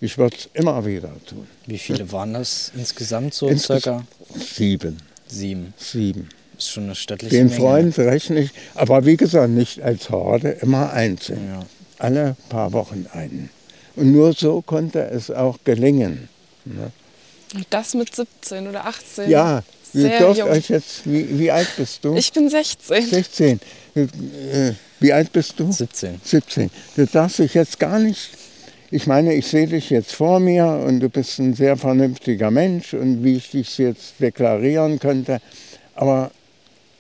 Ich 0.01 0.19
würde 0.19 0.37
es 0.37 0.49
immer 0.55 0.85
wieder 0.85 1.13
tun. 1.27 1.47
Wie 1.67 1.79
viele 1.79 2.11
waren 2.13 2.35
das 2.35 2.71
insgesamt 2.77 3.35
so 3.35 3.49
Insges- 3.49 3.81
circa? 3.81 4.05
Sieben. 4.35 4.99
Sieben. 5.27 5.73
Sieben. 5.77 6.29
Ist 6.57 6.71
schon 6.71 6.85
eine 6.85 6.95
stattliche 6.95 7.35
Den 7.35 7.47
Menge. 7.47 7.59
Freund 7.59 7.99
rechne 7.99 8.41
ich, 8.41 8.51
aber 8.75 9.05
wie 9.07 9.17
gesagt, 9.17 9.51
nicht 9.51 9.83
als 9.83 10.11
Horde, 10.11 10.51
immer 10.51 10.93
einzeln. 10.93 11.49
Ja. 11.49 11.67
Alle 11.99 12.37
paar 12.49 12.73
Wochen 12.73 13.07
einen. 13.13 13.51
Und 13.97 14.13
nur 14.13 14.33
so 14.35 14.63
konnte 14.63 15.01
es 15.01 15.31
auch 15.31 15.59
gelingen. 15.65 16.29
Und 16.65 17.67
das 17.71 17.95
mit 17.95 18.15
17 18.15 18.67
oder 18.69 18.87
18. 18.87 19.31
Ja, 19.31 19.63
ihr 19.93 20.01
Sehr 20.01 20.19
dürft 20.19 20.39
jung. 20.39 20.49
euch 20.49 20.69
jetzt, 20.69 21.03
wie, 21.05 21.39
wie 21.39 21.51
alt 21.51 21.69
bist 21.77 22.05
du? 22.05 22.15
Ich 22.17 22.33
bin 22.33 22.49
16. 22.49 23.07
16. 23.07 23.61
Äh, 23.95 24.73
Wie 25.01 25.13
alt 25.13 25.33
bist 25.33 25.61
du? 25.61 25.71
17. 25.71 26.21
17. 26.25 26.71
Du 26.97 27.07
darfst 27.07 27.39
dich 27.39 27.55
jetzt 27.55 27.79
gar 27.79 27.99
nicht. 27.99 28.31
Ich 28.91 29.07
meine, 29.07 29.35
ich 29.35 29.47
sehe 29.47 29.67
dich 29.67 29.91
jetzt 29.91 30.15
vor 30.15 30.41
mir 30.41 30.67
und 30.67 31.01
du 31.01 31.09
bist 31.09 31.39
ein 31.39 31.55
sehr 31.55 31.77
vernünftiger 31.77 32.51
Mensch 32.51 32.95
und 32.95 33.23
wie 33.25 33.37
ich 33.37 33.51
dich 33.51 33.79
jetzt 33.79 34.15
deklarieren 34.21 34.99
könnte. 34.99 35.41
Aber 35.95 36.31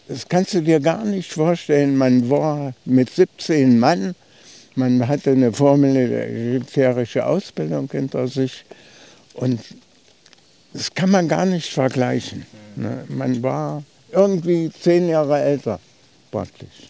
das 0.08 0.28
kannst 0.28 0.54
du 0.54 0.60
dir 0.60 0.80
gar 0.80 1.04
nicht 1.04 1.32
vorstellen. 1.32 1.96
Man 1.96 2.30
war 2.30 2.74
mit 2.84 3.10
17 3.10 3.78
Mann, 3.78 4.14
man 4.74 5.06
hatte 5.08 5.30
eine 5.30 5.50
militärische 5.50 7.26
Ausbildung 7.26 7.88
hinter 7.90 8.28
sich 8.28 8.64
und 9.34 9.60
das 10.72 10.92
kann 10.94 11.10
man 11.10 11.28
gar 11.28 11.44
nicht 11.46 11.70
vergleichen. 11.72 12.46
Ne? 12.76 13.04
Man 13.08 13.42
war 13.42 13.82
irgendwie 14.10 14.70
zehn 14.70 15.08
Jahre 15.08 15.40
älter, 15.40 15.78
praktisch. 16.30 16.88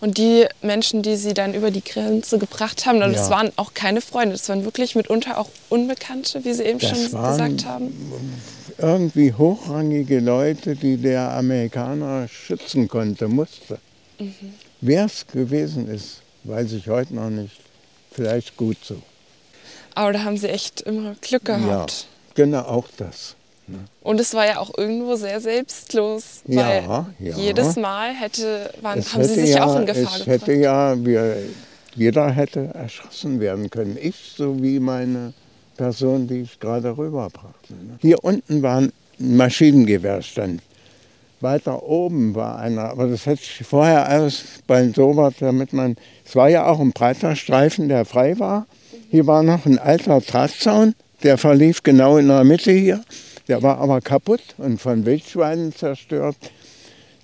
Und 0.00 0.18
die 0.18 0.46
Menschen, 0.62 1.02
die 1.02 1.16
sie 1.16 1.32
dann 1.32 1.54
über 1.54 1.70
die 1.70 1.82
Grenze 1.82 2.38
gebracht 2.38 2.86
haben, 2.86 3.00
das 3.00 3.12
Ja. 3.14 3.30
waren 3.30 3.52
auch 3.56 3.72
keine 3.74 4.00
Freunde, 4.00 4.32
das 4.32 4.48
waren 4.48 4.64
wirklich 4.64 4.94
mitunter 4.96 5.38
auch 5.38 5.48
Unbekannte, 5.70 6.44
wie 6.44 6.52
Sie 6.52 6.64
eben 6.64 6.78
Das 6.80 6.90
schon 6.90 7.12
waren- 7.12 7.32
gesagt 7.56 7.64
haben. 7.66 8.12
irgendwie 8.78 9.32
hochrangige 9.32 10.18
Leute, 10.20 10.74
die 10.76 10.96
der 10.96 11.30
Amerikaner 11.32 12.26
schützen 12.28 12.88
konnte, 12.88 13.28
musste. 13.28 13.78
Wer 14.80 15.04
es 15.06 15.26
gewesen 15.26 15.88
ist, 15.88 16.20
weiß 16.44 16.72
ich 16.72 16.88
heute 16.88 17.14
noch 17.14 17.30
nicht. 17.30 17.56
Vielleicht 18.10 18.56
gut 18.56 18.76
so. 18.84 18.96
Aber 19.94 20.12
da 20.12 20.24
haben 20.24 20.36
sie 20.36 20.48
echt 20.48 20.80
immer 20.82 21.14
Glück 21.20 21.44
gehabt. 21.44 22.06
Ja, 22.36 22.44
genau 22.44 22.62
auch 22.62 22.86
das. 22.96 23.36
Und 24.02 24.20
es 24.20 24.34
war 24.34 24.44
ja 24.46 24.58
auch 24.58 24.70
irgendwo 24.76 25.14
sehr 25.16 25.40
selbstlos, 25.40 26.42
weil 26.46 26.56
Ja, 26.56 27.06
ja. 27.18 27.36
jedes 27.36 27.76
Mal 27.76 28.12
hätte, 28.12 28.70
waren, 28.82 28.98
Es 28.98 29.14
haben 29.14 29.22
sie 29.24 29.30
hätte 29.30 29.40
sich 29.46 29.54
ja, 29.54 29.64
auch 29.64 29.76
in 29.78 29.86
Gefahr 29.86 30.02
es 30.02 30.24
gebracht. 30.24 30.26
hätte 30.26 30.52
ja, 30.54 31.04
wir, 31.04 31.36
jeder 31.94 32.30
hätte 32.30 32.70
erschossen 32.74 33.40
werden 33.40 33.70
können. 33.70 33.96
Ich 34.00 34.16
sowie 34.36 34.80
meine 34.80 35.32
Person, 35.76 36.26
die 36.26 36.42
ich 36.42 36.58
gerade 36.60 36.96
rüberbrachte. 36.96 37.72
ne. 37.72 37.98
Hier 38.00 38.22
unten 38.22 38.62
war 38.62 38.80
ein 38.80 38.92
Maschinengewehrstand. 39.18 40.60
Weiter 41.40 41.82
oben 41.82 42.34
war 42.34 42.58
einer, 42.58 42.90
aber 42.90 43.08
das 43.08 43.26
hätte 43.26 43.42
ich 43.42 43.66
vorher 43.66 44.08
alles 44.08 44.44
baldobert, 44.66 45.36
damit 45.40 45.72
man, 45.72 45.96
es 46.24 46.36
war 46.36 46.48
ja 46.48 46.66
auch 46.66 46.78
ein 46.78 46.92
breiter 46.92 47.34
Streifen, 47.36 47.88
der 47.88 48.04
frei 48.04 48.38
war. 48.38 48.66
Hier 49.12 49.26
war 49.26 49.42
noch 49.42 49.66
ein 49.66 49.78
alter 49.78 50.22
Drahtzaun, 50.22 50.94
der 51.22 51.36
verlief 51.36 51.82
genau 51.82 52.16
in 52.16 52.28
der 52.28 52.44
Mitte 52.44 52.72
hier. 52.72 53.04
Der 53.46 53.62
war 53.62 53.76
aber 53.76 54.00
kaputt 54.00 54.40
und 54.56 54.80
von 54.80 55.04
Wildschweinen 55.04 55.74
zerstört. 55.74 56.38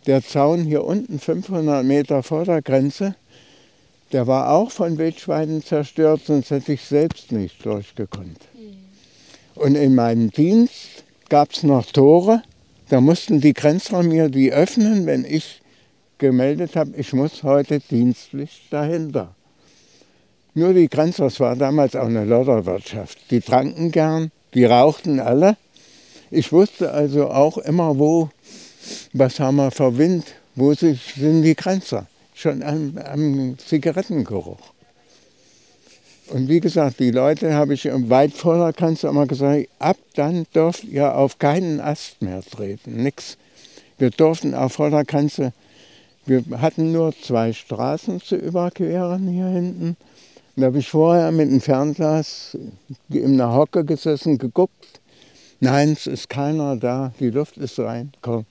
Der 0.06 0.22
Zaun 0.22 0.64
hier 0.64 0.84
unten, 0.84 1.18
500 1.18 1.82
Meter 1.86 2.22
vor 2.22 2.44
der 2.44 2.60
Grenze, 2.60 3.14
der 4.12 4.26
war 4.26 4.50
auch 4.50 4.70
von 4.70 4.98
Wildschweinen 4.98 5.64
zerstört, 5.64 6.20
sonst 6.26 6.50
hätte 6.50 6.74
ich 6.74 6.84
selbst 6.84 7.32
nicht 7.32 7.64
durchgekonnt. 7.64 8.40
Und 9.54 9.74
in 9.74 9.94
meinem 9.94 10.30
Dienst 10.30 11.04
gab 11.30 11.52
es 11.52 11.62
noch 11.62 11.86
Tore, 11.86 12.42
da 12.90 13.00
mussten 13.00 13.40
die 13.40 13.54
Grenzler 13.54 14.02
mir 14.02 14.28
die 14.28 14.52
öffnen, 14.52 15.06
wenn 15.06 15.24
ich 15.24 15.62
gemeldet 16.18 16.76
habe, 16.76 16.92
ich 16.98 17.14
muss 17.14 17.42
heute 17.44 17.80
dienstlich 17.80 18.66
dahinter. 18.70 19.34
Nur 20.54 20.72
die 20.72 20.88
Grenzler, 20.88 21.26
es 21.26 21.40
war 21.40 21.56
damals 21.56 21.94
auch 21.94 22.06
eine 22.06 22.24
Lodderwirtschaft, 22.24 23.30
die 23.30 23.40
tranken 23.40 23.92
gern, 23.92 24.30
die 24.54 24.64
rauchten 24.64 25.20
alle. 25.20 25.56
Ich 26.30 26.52
wusste 26.52 26.90
also 26.90 27.28
auch 27.30 27.58
immer, 27.58 27.98
wo, 27.98 28.30
was 29.12 29.40
haben 29.40 29.56
wir 29.56 29.70
für 29.70 29.96
Wind, 29.96 30.24
wo 30.54 30.74
sind 30.74 30.98
die 31.16 31.54
Grenzer. 31.54 32.06
Schon 32.34 32.62
am, 32.62 32.98
am 33.04 33.56
Zigarettengeruch. 33.58 34.58
Und 36.28 36.48
wie 36.48 36.60
gesagt, 36.60 37.00
die 37.00 37.10
Leute 37.10 37.54
habe 37.54 37.74
ich 37.74 37.86
weit 37.86 38.32
vor 38.34 38.58
der 38.58 38.72
Grenze 38.72 39.08
immer 39.08 39.26
gesagt, 39.26 39.68
ab 39.78 39.96
dann 40.14 40.46
dürft 40.54 40.84
ihr 40.84 41.16
auf 41.16 41.38
keinen 41.38 41.80
Ast 41.80 42.20
mehr 42.20 42.42
treten, 42.42 43.02
nix. 43.02 43.38
Wir 43.96 44.10
durften 44.10 44.54
auf 44.54 44.76
der 44.76 45.04
Grenze, 45.04 45.52
wir 46.26 46.44
hatten 46.60 46.92
nur 46.92 47.14
zwei 47.20 47.52
Straßen 47.54 48.20
zu 48.20 48.36
überqueren 48.36 49.26
hier 49.28 49.46
hinten. 49.46 49.96
Da 50.58 50.66
habe 50.66 50.78
ich 50.80 50.88
vorher 50.88 51.30
mit 51.30 51.48
dem 51.48 51.60
Fernglas 51.60 52.56
in 53.10 53.38
der 53.38 53.52
Hocke 53.54 53.84
gesessen, 53.84 54.38
geguckt. 54.38 55.00
Nein, 55.60 55.92
es 55.92 56.08
ist 56.08 56.28
keiner 56.28 56.74
da, 56.76 57.12
die 57.20 57.30
Luft 57.30 57.56
ist 57.58 57.78
rein, 57.78 58.10
komm. 58.22 58.44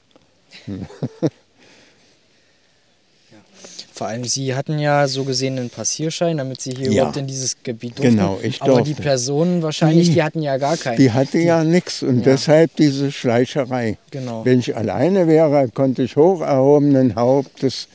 Vor 3.93 4.07
allem, 4.07 4.23
Sie 4.23 4.55
hatten 4.55 4.79
ja 4.79 5.05
so 5.09 5.25
gesehen 5.25 5.57
einen 5.59 5.69
Passierschein, 5.69 6.37
damit 6.37 6.61
Sie 6.61 6.71
hier 6.71 6.85
Ja. 6.87 6.91
überhaupt 6.93 7.17
in 7.17 7.27
dieses 7.27 7.61
Gebiet 7.61 7.97
durften. 7.97 8.15
Genau, 8.15 8.39
ich 8.41 8.61
Aber 8.61 8.75
durfte. 8.75 8.93
die 8.93 9.01
Personen 9.01 9.61
wahrscheinlich, 9.61 10.07
Die- 10.07 10.13
die 10.13 10.23
hatten 10.23 10.41
ja 10.41 10.55
gar 10.57 10.77
keinen. 10.77 10.95
Die 10.97 11.11
hatte 11.11 11.39
ja 11.39 11.65
nichts 11.65 12.03
und 12.03 12.19
Ja. 12.19 12.23
deshalb 12.23 12.73
diese 12.77 13.11
Schleicherei. 13.11 13.97
Genau. 14.11 14.45
Wenn 14.45 14.59
ich 14.59 14.77
alleine 14.77 15.27
wäre, 15.27 15.67
konnte 15.73 16.03
ich 16.03 16.15
hoch 16.15 16.39
erhobenen 16.39 17.15
Hauptes, 17.15 17.89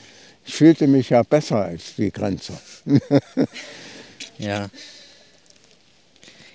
ich 0.44 0.54
fühlte 0.54 0.86
mich 0.86 1.08
ja 1.10 1.22
besser 1.22 1.62
als 1.64 1.94
die 1.96 2.10
Grenzer. 2.10 2.60
Ja. 4.42 4.68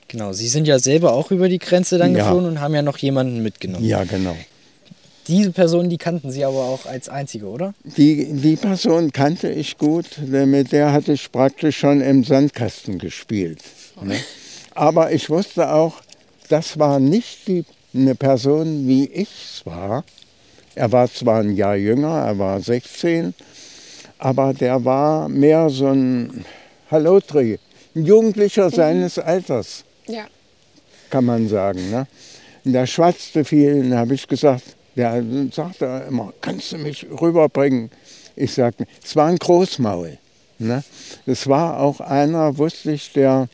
Genau, 0.08 0.32
Sie 0.34 0.48
sind 0.48 0.68
ja 0.68 0.80
selber 0.80 1.14
auch 1.14 1.32
über 1.32 1.50
die 1.50 1.60
Grenze 1.60 1.98
dann 1.98 2.16
Ja. 2.16 2.24
geflohen 2.24 2.46
und 2.46 2.62
haben 2.62 2.74
ja 2.74 2.82
noch 2.82 2.98
jemanden 2.98 3.44
mitgenommen. 3.44 3.86
Ja, 3.86 4.04
genau. 4.04 4.36
Diese 5.28 5.52
Person, 5.52 5.90
die 5.90 5.98
kannten 5.98 6.32
Sie 6.32 6.46
aber 6.46 6.64
auch 6.64 6.86
als 6.86 7.10
einzige, 7.10 7.48
oder? 7.48 7.74
Die, 7.84 8.32
die 8.32 8.56
Person 8.56 9.12
kannte 9.12 9.50
ich 9.50 9.78
gut, 9.78 10.06
denn 10.20 10.50
mit 10.52 10.72
der 10.72 10.94
hatte 10.94 11.12
ich 11.12 11.30
praktisch 11.32 11.78
schon 11.78 12.00
im 12.00 12.24
Sandkasten 12.24 12.98
gespielt. 12.98 13.60
Ne? 14.02 14.16
Aber 14.74 15.12
ich 15.12 15.30
wusste 15.30 15.74
auch, 15.74 15.96
das 16.48 16.80
war 16.80 17.00
nicht 17.02 17.48
die, 17.50 17.66
eine 17.94 18.16
Person, 18.16 18.88
wie 18.88 19.06
ich 19.08 19.28
es 19.30 19.66
war. 19.66 20.06
Er 20.76 20.92
war 20.94 21.12
zwar 21.12 21.42
ein 21.42 21.56
Jahr 21.58 21.76
jünger, 21.76 22.24
er 22.26 22.40
war 22.40 22.62
16, 22.62 23.34
aber 24.20 24.54
der 24.54 24.86
war 24.86 25.28
mehr 25.28 25.70
so 25.70 25.88
ein 25.88 26.46
Hallotri, 26.90 27.60
ein 27.98 28.06
Jugendlicher 28.06 28.70
seines 28.70 29.20
Alters 29.20 29.84
Ja. 30.08 30.26
kann 31.10 31.26
man 31.26 31.48
sagen. 31.48 31.90
Ne? 31.92 32.08
Und 32.64 32.74
der 32.74 32.86
schwatzte 32.86 33.44
viel, 33.44 33.90
da 33.90 33.98
habe 34.00 34.14
ich 34.14 34.28
gesagt, 34.28 34.64
der 34.96 35.24
sagte 35.52 36.06
immer, 36.08 36.34
kannst 36.42 36.72
du 36.72 36.78
mich 36.78 37.06
rüberbringen? 37.10 37.90
Ich 38.36 38.54
sagte, 38.54 38.86
es 39.04 39.16
war 39.16 39.28
ein 39.28 39.38
Großmaul. 39.38 40.18
Ne? 40.60 40.84
Es 41.26 41.48
war 41.48 41.80
auch 41.80 42.00
einer, 42.00 42.58
wusste 42.58 42.92
ich, 42.92 43.14
der 43.14 43.48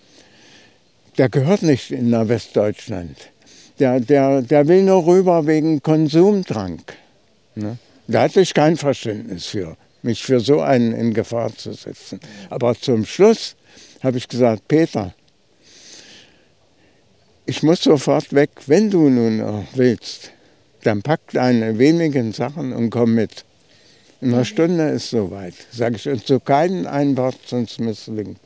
der 1.18 1.30
gehört 1.30 1.62
nicht 1.62 1.92
in 1.92 2.10
nach 2.10 2.28
Westdeutschland. 2.28 3.16
Der, 3.80 4.00
der, 4.00 4.42
der 4.42 4.68
will 4.68 4.84
nur 4.84 5.06
rüber 5.06 5.46
wegen 5.46 5.82
Konsumdrang. 5.82 6.82
Ne? 7.56 7.78
Da 8.08 8.24
hatte 8.24 8.42
ich 8.42 8.54
kein 8.54 8.78
Verständnis 8.78 9.46
für, 9.46 9.78
mich 10.02 10.24
für 10.24 10.40
so 10.40 10.62
einen 10.62 10.94
in 10.94 11.14
Gefahr 11.14 11.56
zu 11.56 11.74
setzen. 11.74 12.20
Aber 12.50 12.76
zum 12.76 13.06
Schluss 13.06 13.56
habe 14.04 14.18
ich 14.18 14.28
gesagt, 14.28 14.68
Peter, 14.68 15.14
ich 17.46 17.64
muss 17.64 17.84
sofort 17.84 18.34
weg, 18.34 18.52
wenn 18.68 18.92
du 18.92 19.10
nun 19.10 19.66
willst. 19.74 20.32
Dann 20.84 21.02
pack 21.02 21.22
deine 21.32 21.80
wenigen 21.80 22.34
Sachen 22.34 22.74
und 22.74 22.90
komm 22.90 23.16
mit. 23.16 23.46
In 24.22 24.34
einer 24.34 24.46
Stunde 24.46 24.90
ist 24.90 25.10
soweit, 25.10 25.54
sage 25.72 25.96
ich, 25.96 26.08
und 26.08 26.26
zu 26.26 26.40
keinem 26.40 26.88
ein 26.88 27.18
Wort, 27.18 27.40
sonst 27.46 27.80
misslingt. 27.80 28.40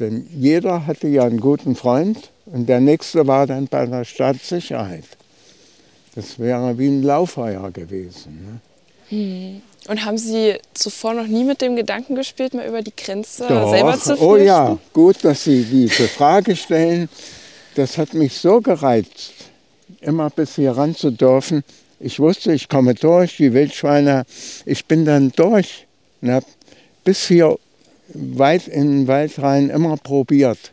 Denn 0.00 0.26
jeder 0.34 0.86
hatte 0.86 1.08
ja 1.08 1.24
einen 1.24 1.40
guten 1.40 1.74
Freund 1.74 2.30
und 2.46 2.68
der 2.68 2.80
nächste 2.80 3.26
war 3.26 3.46
dann 3.46 3.66
bei 3.66 3.86
der 3.86 4.04
Staatssicherheit. 4.04 5.04
Das 6.14 6.38
wäre 6.38 6.78
wie 6.78 6.88
ein 6.88 7.02
Lauffeuer 7.02 7.70
gewesen. 7.70 8.60
Ne? 9.10 9.16
Hm. 9.16 9.62
Und 9.88 10.04
haben 10.04 10.18
Sie 10.18 10.58
zuvor 10.74 11.14
noch 11.14 11.26
nie 11.26 11.44
mit 11.44 11.60
dem 11.60 11.76
Gedanken 11.76 12.14
gespielt, 12.14 12.54
mal 12.54 12.66
über 12.66 12.82
die 12.82 12.94
Grenze 12.94 13.46
Doch. 13.48 13.70
selber 13.70 13.94
zu 13.94 14.16
flüchten? 14.16 14.24
Oh 14.24 14.36
ja, 14.36 14.78
gut, 14.92 15.24
dass 15.24 15.44
Sie 15.44 15.64
diese 15.64 16.08
Frage 16.08 16.56
stellen. 16.56 17.08
Das 17.76 17.98
hat 17.98 18.14
mich 18.14 18.32
so 18.38 18.60
gereizt, 18.60 19.32
immer 20.00 20.30
bis 20.30 20.56
hier 20.56 20.72
ran 20.72 20.96
zu 20.96 21.10
dürfen. 21.10 21.62
Ich 22.00 22.18
wusste, 22.18 22.52
ich 22.52 22.68
komme 22.68 22.94
durch, 22.94 23.36
die 23.36 23.52
Wildschweine. 23.52 24.24
Ich 24.64 24.86
bin 24.86 25.04
dann 25.04 25.32
durch 25.32 25.86
und 26.20 26.30
habe 26.30 26.46
bis 27.04 27.28
hier 27.28 27.56
weit 28.08 28.68
in 28.68 28.90
den 28.90 29.08
Wald 29.08 29.40
rein 29.40 29.70
immer 29.70 29.96
probiert. 29.96 30.72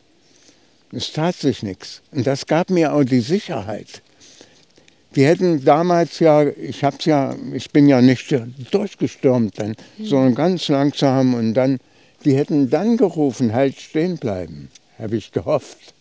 Es 0.92 1.12
tat 1.12 1.36
sich 1.36 1.64
nichts. 1.64 2.02
Und 2.12 2.28
das 2.28 2.46
gab 2.46 2.70
mir 2.70 2.94
auch 2.94 3.04
die 3.04 3.22
Sicherheit. 3.22 4.02
Die 5.16 5.26
hätten 5.26 5.64
damals 5.64 6.20
ja, 6.20 6.44
ich 6.48 6.84
hab's 6.84 7.06
ja, 7.06 7.36
ich 7.54 7.70
bin 7.72 7.88
ja 7.88 8.02
nicht 8.02 8.34
durchgestürmt 8.72 9.60
dann, 9.60 9.76
mhm. 9.98 10.06
sondern 10.06 10.36
ganz 10.36 10.68
langsam 10.68 11.34
und 11.34 11.54
dann, 11.54 11.80
die 12.26 12.36
hätten 12.36 12.70
dann 12.70 12.98
gerufen, 12.98 13.54
halt 13.54 13.80
stehen 13.80 14.18
bleiben, 14.18 14.70
habe 14.98 15.18
ich 15.18 15.32
gehofft. 15.32 15.94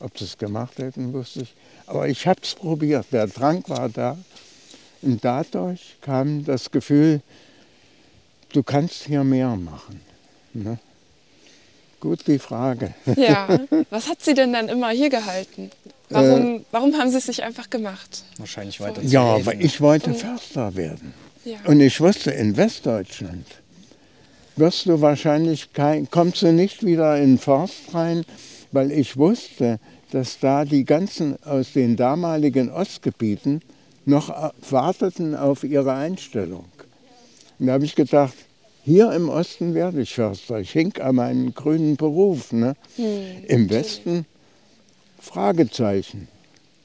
Ob 0.00 0.18
sie 0.18 0.24
es 0.24 0.38
gemacht 0.38 0.78
hätten, 0.78 1.12
wusste 1.12 1.42
ich. 1.42 1.54
Aber 1.86 2.08
ich 2.08 2.26
habe 2.26 2.40
es 2.42 2.54
probiert, 2.54 3.06
der 3.12 3.26
Drang 3.26 3.62
war 3.68 3.88
da. 3.90 4.16
Und 5.02 5.24
dadurch 5.24 5.96
kam 6.00 6.44
das 6.44 6.70
Gefühl, 6.70 7.20
du 8.52 8.62
kannst 8.62 9.04
hier 9.04 9.24
mehr 9.24 9.56
machen. 9.56 10.00
Ne? 10.54 10.78
Gut 12.00 12.26
die 12.26 12.38
Frage. 12.38 12.94
Ja, 13.16 13.60
was 13.90 14.08
hat 14.08 14.22
Sie 14.22 14.34
denn 14.34 14.54
dann 14.54 14.68
immer 14.68 14.88
hier 14.90 15.10
gehalten? 15.10 15.70
Warum, 16.10 16.56
äh, 16.56 16.60
warum 16.72 16.94
haben 16.94 17.10
Sie 17.10 17.18
es 17.18 17.28
nicht 17.28 17.42
einfach 17.42 17.70
gemacht? 17.70 18.24
Wahrscheinlich 18.38 18.80
weiter 18.80 19.02
Ja, 19.02 19.22
aber 19.36 19.54
ich 19.54 19.80
wollte 19.80 20.12
Förster 20.12 20.74
werden. 20.74 21.14
Ja. 21.44 21.58
Und 21.64 21.80
ich 21.80 22.00
wusste, 22.00 22.32
in 22.32 22.56
Westdeutschland 22.56 23.46
wirst 24.56 24.86
du 24.86 25.00
wahrscheinlich 25.00 25.72
kein, 25.72 26.10
kommst 26.10 26.42
du 26.42 26.52
nicht 26.52 26.84
wieder 26.84 27.16
in 27.16 27.32
den 27.32 27.38
Forst 27.38 27.94
rein, 27.94 28.24
weil 28.72 28.92
ich 28.92 29.16
wusste, 29.16 29.78
dass 30.10 30.38
da 30.40 30.64
die 30.64 30.84
ganzen 30.84 31.42
aus 31.44 31.72
den 31.72 31.96
damaligen 31.96 32.70
Ostgebieten 32.70 33.62
noch 34.04 34.52
warteten 34.68 35.36
auf 35.36 35.62
ihre 35.64 35.94
Einstellung. 35.94 36.64
Und 37.58 37.66
da 37.66 37.74
habe 37.74 37.84
ich 37.84 37.94
gedacht, 37.94 38.34
hier 38.84 39.12
im 39.12 39.28
Osten 39.28 39.74
werde 39.74 40.00
ich 40.00 40.14
Förster. 40.14 40.58
Ich 40.58 40.72
hink 40.72 41.00
an 41.00 41.14
meinen 41.16 41.54
grünen 41.54 41.96
Beruf. 41.96 42.52
Ne? 42.52 42.74
Hm. 42.96 43.44
Im 43.46 43.70
Westen 43.70 44.26
Fragezeichen. 45.20 46.28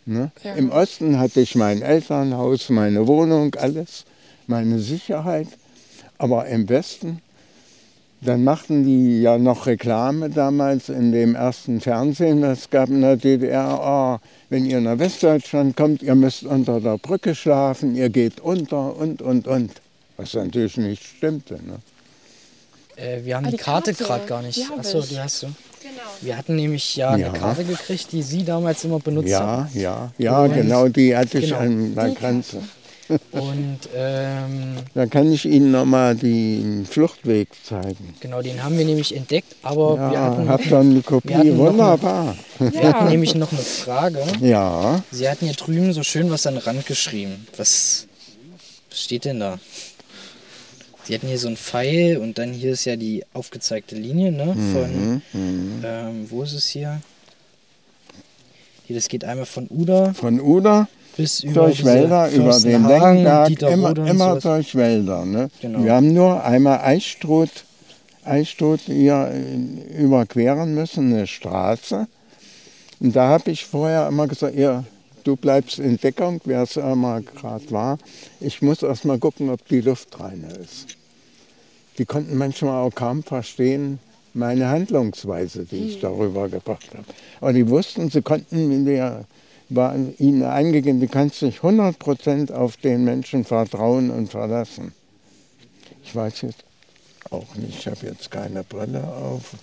Ne? 0.05 0.31
Ja. 0.43 0.53
Im 0.53 0.69
Osten 0.69 1.19
hatte 1.19 1.41
ich 1.41 1.55
mein 1.55 1.81
Elternhaus, 1.81 2.69
meine 2.69 3.07
Wohnung, 3.07 3.55
alles, 3.55 4.05
meine 4.45 4.79
Sicherheit. 4.79 5.47
Aber 6.17 6.45
im 6.45 6.69
Westen, 6.69 7.21
dann 8.21 8.43
machten 8.43 8.83
die 8.83 9.21
ja 9.21 9.37
noch 9.37 9.65
Reklame 9.65 10.29
damals 10.29 10.89
in 10.89 11.11
dem 11.11 11.35
ersten 11.35 11.81
Fernsehen, 11.81 12.41
das 12.41 12.69
gab 12.69 12.89
in 12.89 13.01
der 13.01 13.17
DDR, 13.17 13.79
oh, 13.81 14.25
wenn 14.49 14.65
ihr 14.65 14.79
nach 14.79 14.99
Westdeutschland 14.99 15.75
kommt, 15.75 16.01
ihr 16.01 16.15
müsst 16.15 16.43
unter 16.43 16.79
der 16.79 16.97
Brücke 16.97 17.35
schlafen, 17.35 17.95
ihr 17.95 18.09
geht 18.09 18.39
unter 18.39 18.95
und, 18.95 19.21
und, 19.21 19.47
und. 19.47 19.71
Was 20.17 20.33
natürlich 20.33 20.77
nicht 20.77 21.03
stimmte. 21.03 21.55
Ne? 21.55 21.79
Äh, 22.95 23.23
wir 23.23 23.35
haben 23.35 23.45
ah, 23.45 23.51
die, 23.51 23.57
die, 23.57 23.63
Karte, 23.63 23.93
gerade 23.93 24.25
gar 24.25 24.41
nicht. 24.41 24.61
Achso, 24.77 25.01
die 25.01 25.19
hast 25.19 25.43
du. 25.43 25.47
Genau. 25.47 26.01
Wir 26.21 26.37
hatten 26.37 26.55
nämlich 26.55 26.95
ja, 26.95 27.15
ja, 27.15 27.27
eine 27.27 27.37
Karte 27.37 27.63
gekriegt, 27.63 28.11
die 28.11 28.23
Sie 28.23 28.43
damals 28.43 28.83
immer 28.83 28.99
benutzt 28.99 29.29
ja, 29.29 29.39
haben. 29.39 29.69
Ja, 29.73 30.11
ja, 30.17 30.47
ja, 30.47 30.53
genau, 30.53 30.87
die 30.87 31.15
hatte 31.15 31.39
ich 31.39 31.49
genau. 31.49 31.59
an 31.59 31.95
der 31.95 32.09
Grenze. 32.09 32.61
Und 33.31 33.79
ähm, 33.95 34.77
dann 34.95 35.09
kann 35.09 35.31
ich 35.31 35.45
Ihnen 35.45 35.71
nochmal 35.71 36.15
den 36.15 36.85
Fluchtweg 36.85 37.49
zeigen. 37.63 38.15
Genau, 38.19 38.41
den 38.41 38.63
haben 38.63 38.77
wir 38.77 38.85
nämlich 38.85 39.15
entdeckt, 39.15 39.55
aber 39.61 39.95
ja, 39.95 40.11
wir 40.11 40.19
hatten. 40.19 40.49
Habt 40.49 40.71
dann 40.71 40.89
eine 40.89 41.01
Kopie, 41.01 41.55
wunderbar. 41.55 42.35
Eine, 42.59 42.73
wir 42.73 42.93
hatten 42.93 43.09
nämlich 43.09 43.35
noch 43.35 43.51
eine 43.51 43.61
Frage. 43.61 44.23
Ja. 44.41 45.03
Sie 45.11 45.29
hatten 45.29 45.45
hier 45.45 45.55
drüben 45.55 45.93
so 45.93 46.01
schön 46.01 46.31
was 46.31 46.47
an 46.47 46.55
den 46.55 46.63
Rand 46.63 46.85
geschrieben. 46.87 47.45
Was, 47.57 48.07
was 48.89 48.99
steht 48.99 49.25
denn 49.25 49.39
da? 49.39 49.59
Sie 51.07 51.13
hatten 51.13 51.27
hier 51.27 51.37
so 51.37 51.47
einen 51.47 51.57
Pfeil 51.57 52.17
und 52.17 52.37
dann 52.37 52.51
hier 52.51 52.71
ist 52.71 52.85
ja 52.85 52.95
die 52.95 53.23
aufgezeigte 53.33 53.95
Linie, 53.95 54.31
ne? 54.31 54.55
Von, 54.73 55.11
mhm, 55.11 55.21
mhm. 55.33 55.83
ähm, 55.83 56.25
wo 56.29 56.43
ist 56.43 56.53
es 56.53 56.67
hier? 56.67 57.01
Hier, 58.85 58.95
das 58.95 59.07
geht 59.07 59.23
einmal 59.23 59.45
von 59.45 59.67
Uda. 59.69 60.13
Von 60.13 60.39
Uda 60.39 60.87
bis 61.15 61.43
über 61.43 61.65
durch 61.65 61.83
Wälder, 61.85 62.29
über 62.29 62.59
den 62.59 62.87
Denkberg, 62.87 63.61
immer, 63.61 63.97
immer 63.97 64.39
durch 64.39 64.75
Wälder. 64.75 65.25
Ne? 65.25 65.49
Genau. 65.61 65.83
Wir 65.83 65.93
haben 65.93 66.13
nur 66.13 66.43
einmal 66.43 66.79
Eichstroth, 66.79 67.65
Eichstroth 68.23 68.81
hier 68.81 69.31
äh, 69.31 70.01
überqueren 70.01 70.75
müssen, 70.75 71.13
eine 71.13 71.27
Straße. 71.27 72.07
Und 72.99 73.15
da 73.15 73.27
habe 73.27 73.51
ich 73.51 73.65
vorher 73.65 74.07
immer 74.07 74.27
gesagt, 74.27 74.55
ihr, 74.55 74.83
du 75.25 75.35
bleibst 75.35 75.79
in 75.79 75.97
Deckung, 75.97 76.39
wer 76.45 76.63
es 76.63 76.77
immer 76.77 77.21
gerade 77.21 77.69
war. 77.71 77.97
Ich 78.39 78.61
muss 78.61 78.81
erst 78.83 79.05
mal 79.05 79.19
gucken, 79.19 79.49
ob 79.49 79.67
die 79.67 79.81
Luft 79.81 80.17
rein 80.19 80.45
ist. 80.61 80.95
Die 81.97 82.05
konnten 82.05 82.37
manchmal 82.37 82.83
auch 82.83 82.93
kaum 82.93 83.23
verstehen, 83.23 83.99
meine 84.33 84.67
Handlungsweise, 84.67 85.65
die 85.65 85.87
ich 85.87 85.93
hm. 85.95 86.01
darüber 86.01 86.49
gebracht 86.49 86.89
habe. 86.93 87.05
Aber 87.41 87.53
die 87.53 87.67
wussten, 87.67 88.09
sie 88.09 88.21
konnten 88.21 88.85
der, 88.85 89.25
war 89.69 89.95
ihnen 90.19 90.43
eingegeben, 90.43 90.99
du 90.99 91.07
kannst 91.07 91.41
dich 91.41 91.59
100% 91.59 92.53
auf 92.53 92.77
den 92.77 93.03
Menschen 93.03 93.45
vertrauen 93.45 94.11
und 94.11 94.29
verlassen. 94.29 94.93
Ich 96.03 96.15
weiß 96.15 96.41
jetzt 96.41 96.63
auch 97.31 97.55
nicht, 97.55 97.79
ich 97.79 97.87
habe 97.87 98.05
jetzt 98.05 98.29
keine 98.29 98.63
Brille 98.63 99.03
auf. 99.03 99.55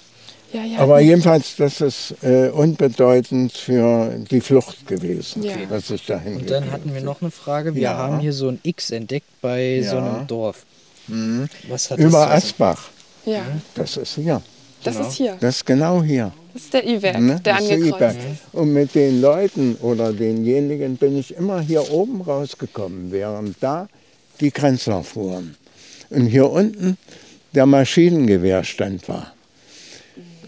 Ja, 0.53 0.65
ja, 0.65 0.79
Aber 0.81 1.01
jedenfalls, 1.01 1.57
das 1.57 1.81
ist 1.81 2.15
äh, 2.23 2.51
unbedeutend 2.51 3.53
für 3.53 4.12
die 4.31 4.41
Flucht 4.41 4.87
gewesen, 4.87 5.43
ja. 5.43 5.55
was 5.71 5.91
ich 5.91 6.05
dahin 6.05 6.37
Und 6.37 6.51
dann 6.51 6.71
hatten 6.71 6.93
wir 6.93 7.01
noch 7.01 7.23
eine 7.23 7.31
Frage. 7.31 7.75
Wir 7.75 7.97
haben 7.97 8.21
hier 8.21 8.35
so 8.35 8.49
ein 8.49 8.61
X 8.62 8.91
entdeckt 8.91 9.29
bei 9.41 9.83
so 9.83 9.97
einem 9.97 10.27
Dorf. 10.27 10.67
Mhm. 11.09 11.49
Über 11.97 12.31
Asbach. 12.31 12.91
Ja. 13.25 13.43
Das 13.75 13.97
ist 13.97 14.15
hier. 14.17 14.43
Das 14.85 14.97
genau. 14.97 15.09
ist 15.09 15.15
hier. 15.15 15.37
Das 15.41 15.57
ist 15.57 15.67
genau 15.67 16.03
hier. 16.03 16.33
Das 16.53 16.62
ist 16.65 16.75
der 16.75 16.87
I-Werk, 16.87 17.21
ne? 17.21 17.41
der 17.43 17.57
angekreuzt 17.57 18.19
ist. 18.19 18.43
Und 18.55 18.73
mit 18.75 18.95
den 18.95 19.21
Leuten 19.23 19.77
oder 19.77 20.12
denjenigen 20.12 20.97
bin 20.97 21.19
ich 21.19 21.35
immer 21.35 21.61
hier 21.61 21.91
oben 21.91 22.21
rausgekommen, 22.21 23.11
während 23.11 23.57
da 23.61 23.88
die 24.41 24.51
Grenzler 24.51 25.03
fuhren. 25.03 25.57
Und 26.11 26.27
hier 26.27 26.51
unten 26.51 26.99
der 27.55 27.65
Maschinengewehrstand 27.65 29.09
war. 29.09 29.32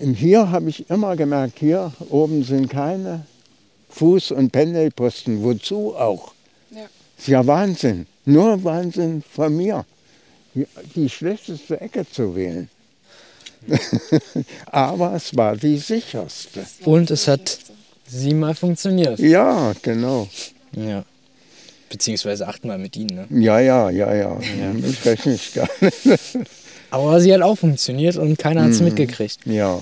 Und 0.00 0.14
hier 0.14 0.50
habe 0.50 0.68
ich 0.70 0.88
immer 0.90 1.16
gemerkt, 1.16 1.59
hier 1.59 1.92
oben 2.11 2.44
sind 2.44 2.68
keine 2.68 3.26
Fuß- 3.94 4.33
und 4.33 4.50
Pendelposten. 4.50 5.42
Wozu 5.42 5.94
auch? 5.96 6.33
Ja. 6.70 6.87
Ist 7.16 7.28
ja 7.28 7.46
Wahnsinn. 7.46 8.07
Nur 8.24 8.62
Wahnsinn 8.64 9.22
von 9.30 9.57
mir. 9.57 9.85
Die 10.94 11.09
schlechteste 11.09 11.80
Ecke 11.80 12.07
zu 12.09 12.35
wählen. 12.35 12.68
Aber 14.66 15.14
es 15.14 15.37
war 15.37 15.57
die 15.57 15.78
sicherste. 15.78 16.64
Und 16.85 17.11
es 17.11 17.28
hat 17.28 17.59
siebenmal 18.07 18.54
funktioniert. 18.54 19.18
Ja, 19.18 19.72
genau. 19.83 20.28
Ja. 20.72 21.04
Beziehungsweise 21.88 22.46
achtmal 22.46 22.78
mit 22.78 22.96
Ihnen, 22.96 23.14
ne? 23.14 23.26
Ja, 23.30 23.61
ja, 23.61 23.90
ja, 23.90 24.14
ja. 24.14 24.38
ja. 24.40 24.74
Ich 24.88 25.04
rechne 25.04 25.35
ich 25.35 25.54
gar 25.54 25.68
nicht. 25.80 26.38
Aber 26.94 27.20
sie 27.20 27.35
hat 27.35 27.42
auch 27.42 27.57
funktioniert 27.57 28.16
und 28.16 28.38
keiner 28.38 28.62
hat 28.62 28.70
es 28.70 28.78
mhm. 28.78 28.87
mitgekriegt. 28.87 29.38
Ja. 29.46 29.80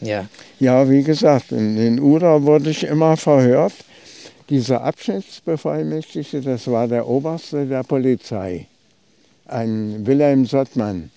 Ja. 0.00 0.26
Ja, 0.58 0.88
wie 0.88 1.02
gesagt, 1.02 1.52
in, 1.52 1.76
in 1.76 2.00
Ura 2.00 2.42
wurde 2.42 2.70
ich 2.70 2.84
immer 2.84 3.18
verhört. 3.18 3.74
Dieser 4.48 4.82
Abschnittsbevollmächtigte, 4.82 6.40
das 6.40 6.66
war 6.66 6.88
der 6.88 7.06
Oberste 7.06 7.66
der 7.66 7.82
Polizei, 7.82 8.66
ein 9.46 10.06
Wilhelm 10.06 10.46
Sottmann. 10.46 11.10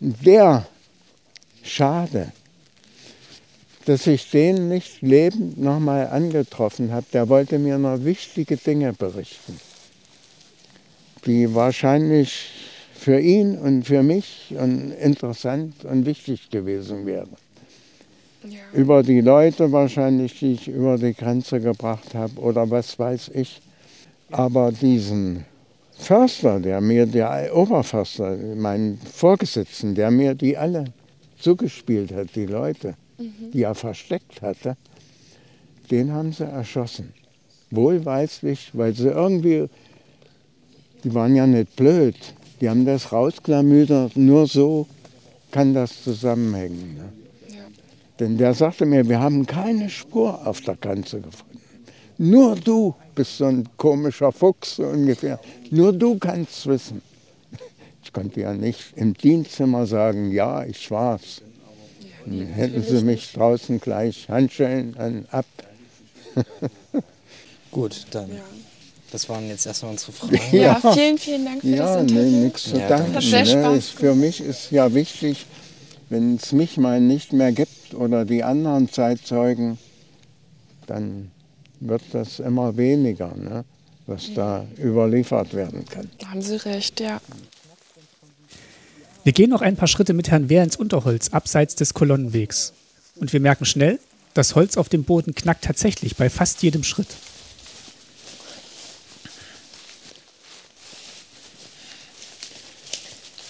Der, 0.00 0.66
schade, 1.62 2.32
dass 3.84 4.06
ich 4.08 4.30
den 4.30 4.68
nicht 4.68 5.00
lebend 5.00 5.58
nochmal 5.58 6.08
angetroffen 6.08 6.92
habe. 6.92 7.06
Der 7.12 7.28
wollte 7.28 7.58
mir 7.58 7.78
noch 7.78 8.04
wichtige 8.04 8.56
Dinge 8.56 8.92
berichten, 8.92 9.60
die 11.24 11.54
wahrscheinlich 11.54 12.55
für 13.06 13.20
ihn 13.20 13.56
und 13.56 13.84
für 13.84 14.02
mich 14.02 14.52
und 14.58 14.90
interessant 14.90 15.84
und 15.84 16.06
wichtig 16.06 16.50
gewesen 16.50 17.06
wären. 17.06 17.36
Ja. 18.42 18.58
Über 18.72 19.04
die 19.04 19.20
Leute 19.20 19.70
wahrscheinlich, 19.70 20.40
die 20.40 20.54
ich 20.54 20.66
über 20.66 20.98
die 20.98 21.14
Grenze 21.14 21.60
gebracht 21.60 22.16
habe 22.16 22.40
oder 22.40 22.68
was 22.68 22.98
weiß 22.98 23.30
ich. 23.32 23.62
Aber 24.32 24.72
diesen 24.72 25.44
Förster, 25.96 26.58
der 26.58 26.80
mir, 26.80 27.06
der 27.06 27.56
Oberförster, 27.56 28.36
mein 28.56 28.98
Vorgesetzten, 28.98 29.94
der 29.94 30.10
mir 30.10 30.34
die 30.34 30.56
alle 30.56 30.86
zugespielt 31.38 32.10
hat, 32.10 32.34
die 32.34 32.46
Leute, 32.46 32.96
mhm. 33.18 33.52
die 33.52 33.62
er 33.62 33.76
versteckt 33.76 34.42
hatte, 34.42 34.76
den 35.92 36.12
haben 36.12 36.32
sie 36.32 36.42
erschossen. 36.42 37.14
Wohlweislich, 37.70 38.70
weil 38.72 38.94
sie 38.94 39.10
irgendwie, 39.10 39.68
die 41.04 41.14
waren 41.14 41.36
ja 41.36 41.46
nicht 41.46 41.76
blöd, 41.76 42.16
die 42.60 42.68
haben 42.68 42.84
das 42.86 43.12
rausklamüdert, 43.12 44.16
nur 44.16 44.46
so 44.46 44.86
kann 45.50 45.74
das 45.74 46.02
zusammenhängen. 46.02 46.96
Ne? 46.96 47.12
Ja. 47.56 47.64
Denn 48.18 48.38
der 48.38 48.54
sagte 48.54 48.86
mir, 48.86 49.08
wir 49.08 49.20
haben 49.20 49.46
keine 49.46 49.90
Spur 49.90 50.46
auf 50.46 50.60
der 50.60 50.76
Grenze 50.76 51.20
gefunden. 51.20 51.60
Nur 52.18 52.56
du 52.56 52.94
bist 53.14 53.38
so 53.38 53.46
ein 53.46 53.68
komischer 53.76 54.32
Fuchs 54.32 54.76
so 54.76 54.84
ungefähr. 54.84 55.38
Nur 55.70 55.92
du 55.92 56.18
kannst 56.18 56.66
wissen. 56.66 57.02
Ich 58.02 58.12
konnte 58.12 58.40
ja 58.40 58.54
nicht 58.54 58.92
im 58.96 59.14
Dienstzimmer 59.14 59.86
sagen, 59.86 60.30
ja, 60.30 60.64
ich 60.64 60.90
war's. 60.90 61.42
Dann 62.24 62.46
hätten 62.46 62.82
sie 62.82 63.04
mich 63.04 63.32
draußen 63.32 63.80
gleich 63.80 64.28
Handschellen 64.28 64.96
an, 64.96 65.26
ab. 65.30 65.46
Gut, 67.70 68.06
dann. 68.10 68.30
Das 69.16 69.30
waren 69.30 69.48
jetzt 69.48 69.64
erstmal 69.64 69.92
unsere 69.92 70.12
Fragen. 70.12 70.38
Ja, 70.52 70.78
ja 70.78 70.92
vielen, 70.92 71.16
vielen 71.16 71.46
Dank 71.46 71.62
für 71.62 71.68
ja, 71.68 71.86
das 71.86 72.02
Interview. 72.02 72.22
Nee, 72.22 72.44
nichts 72.44 72.64
zu 72.64 72.76
ja, 72.76 72.86
danken. 72.86 73.12
Ne? 73.12 73.22
Spaß 73.22 73.78
ist, 73.78 73.90
für 73.92 74.14
mich 74.14 74.42
ist 74.42 74.70
ja 74.70 74.92
wichtig, 74.92 75.46
wenn 76.10 76.36
es 76.36 76.52
mich 76.52 76.76
mal 76.76 77.00
nicht 77.00 77.32
mehr 77.32 77.50
gibt 77.50 77.94
oder 77.94 78.26
die 78.26 78.44
anderen 78.44 78.92
Zeitzeugen, 78.92 79.78
dann 80.86 81.30
wird 81.80 82.02
das 82.12 82.40
immer 82.40 82.76
weniger, 82.76 83.34
ne? 83.34 83.64
was 84.06 84.34
da 84.34 84.66
überliefert 84.78 85.54
werden 85.54 85.86
kann. 85.86 86.10
Haben 86.26 86.42
Sie 86.42 86.56
recht, 86.56 87.00
ja. 87.00 87.18
Wir 89.24 89.32
gehen 89.32 89.48
noch 89.48 89.62
ein 89.62 89.76
paar 89.76 89.88
Schritte 89.88 90.12
mit 90.12 90.30
Herrn 90.30 90.50
Wehr 90.50 90.62
ins 90.62 90.76
Unterholz, 90.76 91.30
abseits 91.30 91.74
des 91.74 91.94
Kolonnenwegs. 91.94 92.74
Und 93.14 93.32
wir 93.32 93.40
merken 93.40 93.64
schnell, 93.64 93.98
das 94.34 94.54
Holz 94.54 94.76
auf 94.76 94.90
dem 94.90 95.04
Boden 95.04 95.34
knackt 95.34 95.64
tatsächlich 95.64 96.16
bei 96.16 96.28
fast 96.28 96.62
jedem 96.62 96.84
Schritt. 96.84 97.08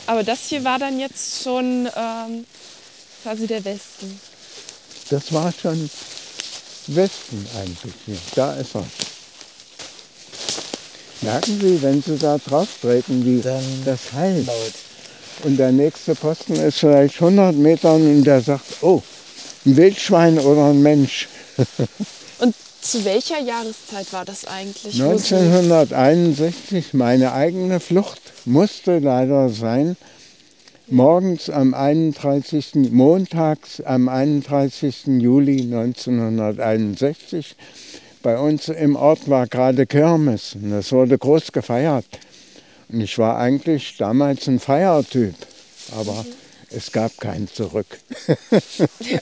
Aber 0.06 0.22
das 0.22 0.46
hier 0.48 0.62
war 0.64 0.78
dann 0.78 0.98
jetzt 0.98 1.42
schon 1.42 1.88
ähm, 1.96 2.46
quasi 3.22 3.46
der 3.46 3.64
Westen. 3.64 4.20
Das 5.10 5.32
war 5.32 5.52
schon 5.52 5.90
Westen 6.88 7.46
eigentlich 7.58 7.92
hier. 8.04 8.18
Da 8.34 8.54
ist 8.54 8.74
er. 8.74 8.84
Merken 11.22 11.60
Sie, 11.60 11.82
wenn 11.82 12.02
Sie 12.02 12.16
da 12.18 12.38
drauf 12.38 12.68
treten, 12.80 13.24
wie 13.24 13.40
Dann 13.40 13.64
das 13.84 14.12
heilt. 14.12 14.46
Laut. 14.46 14.72
Und 15.42 15.56
der 15.56 15.72
nächste 15.72 16.14
Posten 16.14 16.54
ist 16.54 16.78
vielleicht 16.78 17.16
100 17.16 17.54
Meter 17.54 17.94
und 17.94 18.24
der 18.24 18.40
sagt, 18.40 18.64
oh, 18.80 19.02
ein 19.64 19.76
Wildschwein 19.76 20.38
oder 20.38 20.70
ein 20.70 20.80
Mensch. 20.82 21.28
und 22.38 22.54
zu 22.86 23.04
welcher 23.04 23.40
Jahreszeit 23.40 24.12
war 24.12 24.24
das 24.24 24.44
eigentlich? 24.44 25.02
1961, 25.02 26.94
meine 26.94 27.32
eigene 27.32 27.80
Flucht 27.80 28.20
musste 28.44 29.00
leider 29.00 29.48
sein. 29.48 29.96
Morgens 30.86 31.50
am 31.50 31.74
31. 31.74 32.92
montags 32.92 33.80
am 33.80 34.08
31. 34.08 35.06
Juli 35.18 35.62
1961. 35.62 37.56
Bei 38.22 38.38
uns 38.38 38.68
im 38.68 38.94
Ort 38.94 39.28
war 39.28 39.48
gerade 39.48 39.86
Kirmes 39.86 40.54
und 40.54 40.72
es 40.72 40.92
wurde 40.92 41.18
groß 41.18 41.50
gefeiert. 41.50 42.06
Und 42.88 43.00
ich 43.00 43.18
war 43.18 43.36
eigentlich 43.38 43.96
damals 43.96 44.46
ein 44.46 44.60
Feiertyp, 44.60 45.34
aber 45.90 46.22
mhm. 46.22 46.32
es 46.70 46.92
gab 46.92 47.18
kein 47.18 47.48
Zurück. 47.48 47.98
ja. 49.00 49.18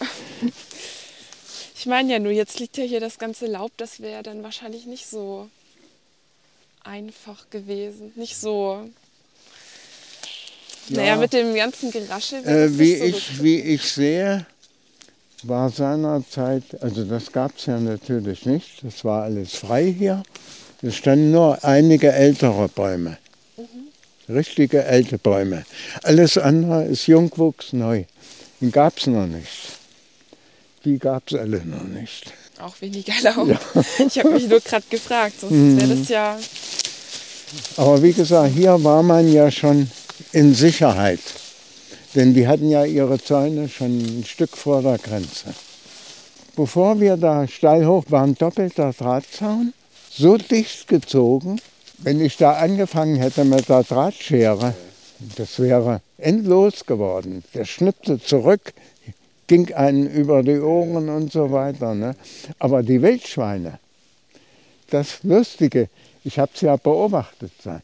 Ich 1.85 1.89
meine 1.91 2.15
ja 2.15 2.19
nur, 2.19 2.33
jetzt 2.33 2.61
liegt 2.61 2.79
ja 2.79 2.85
hier 2.85 2.99
das 2.99 3.19
ganze 3.19 3.45
Laub, 3.45 3.71
das 3.77 4.01
wäre 4.01 4.23
dann 4.23 4.43
wahrscheinlich 4.43 4.87
nicht 4.87 5.07
so 5.07 5.51
einfach 6.83 7.51
gewesen. 7.51 8.11
Nicht 8.17 8.39
so. 8.39 8.89
Ja. 10.89 10.97
Naja, 10.97 11.17
mit 11.17 11.35
dem 11.35 11.55
ganzen 11.55 11.91
Geraschel. 11.91 12.43
Äh, 12.47 12.79
wie, 12.79 12.97
so 12.97 13.05
ich, 13.05 13.43
wie 13.43 13.61
ich 13.61 13.83
sehe, 13.83 14.47
war 15.43 15.69
seinerzeit, 15.69 16.63
also 16.81 17.05
das 17.05 17.31
gab 17.31 17.59
es 17.59 17.67
ja 17.67 17.79
natürlich 17.79 18.47
nicht, 18.47 18.83
das 18.83 19.05
war 19.05 19.25
alles 19.25 19.55
frei 19.55 19.93
hier. 19.93 20.23
Es 20.81 20.97
standen 20.97 21.33
nur 21.33 21.63
einige 21.63 22.11
ältere 22.13 22.71
Bäume. 22.71 23.19
Richtige 24.27 24.87
alte 24.87 25.19
Bäume. 25.19 25.67
Alles 26.03 26.39
andere 26.39 26.87
ist 26.87 27.09
Jungwuchs 27.09 27.75
neu. 27.75 28.05
Den 28.63 28.73
gab 28.73 28.97
es 28.97 29.07
noch 29.07 29.27
nicht. 29.27 29.84
Die 30.85 30.99
gab 30.99 31.31
es 31.31 31.39
alle 31.39 31.65
noch 31.65 31.85
nicht. 31.85 32.33
Auch 32.61 32.75
weniger 32.81 33.15
Laub. 33.23 33.49
Ja. 33.49 33.59
Ich 34.07 34.19
habe 34.19 34.31
mich 34.31 34.49
nur 34.49 34.61
gerade 34.61 34.85
gefragt, 34.91 35.41
sonst 35.41 35.53
mhm. 35.53 35.81
wäre 35.81 35.97
das 35.97 36.09
ja. 36.09 36.39
Aber 37.77 38.03
wie 38.03 38.13
gesagt, 38.13 38.55
hier 38.55 38.83
war 38.83 39.03
man 39.03 39.33
ja 39.33 39.51
schon 39.51 39.89
in 40.33 40.55
Sicherheit. 40.55 41.21
Denn 42.15 42.35
die 42.35 42.47
hatten 42.47 42.69
ja 42.69 42.85
ihre 42.85 43.19
Zäune 43.19 43.69
schon 43.69 43.99
ein 43.99 44.25
Stück 44.25 44.57
vor 44.57 44.83
der 44.83 44.99
Grenze. 44.99 45.55
Bevor 46.55 47.01
wir 47.01 47.17
da 47.17 47.49
steil 47.49 47.87
hoch 47.87 48.05
waren, 48.11 48.37
doppelter 48.37 48.93
Drahtzaun, 48.93 49.73
so 50.11 50.37
dicht 50.37 50.87
gezogen, 50.87 51.61
wenn 51.99 52.21
ich 52.21 52.37
da 52.37 52.53
angefangen 52.53 53.17
hätte 53.17 53.45
mit 53.45 53.69
der 53.69 53.83
Drahtschere, 53.83 54.75
das 55.37 55.59
wäre 55.59 56.01
endlos 56.19 56.87
geworden. 56.87 57.43
Der 57.55 57.65
schnippte 57.65 58.21
zurück, 58.21 58.73
ging 59.47 59.73
einen 59.75 60.11
über 60.11 60.43
die 60.43 60.59
Ohren 60.59 61.09
und 61.09 61.33
so 61.33 61.51
weiter. 61.51 61.95
Ne? 61.95 62.15
Aber 62.59 62.83
die 62.83 63.01
Wildschweine, 63.03 63.79
das 64.91 65.23
Lustige, 65.23 65.89
ich 66.25 66.39
habe 66.39 66.51
es 66.55 66.61
ja 66.61 66.77
beobachtet. 66.77 67.53
Da 67.65 67.81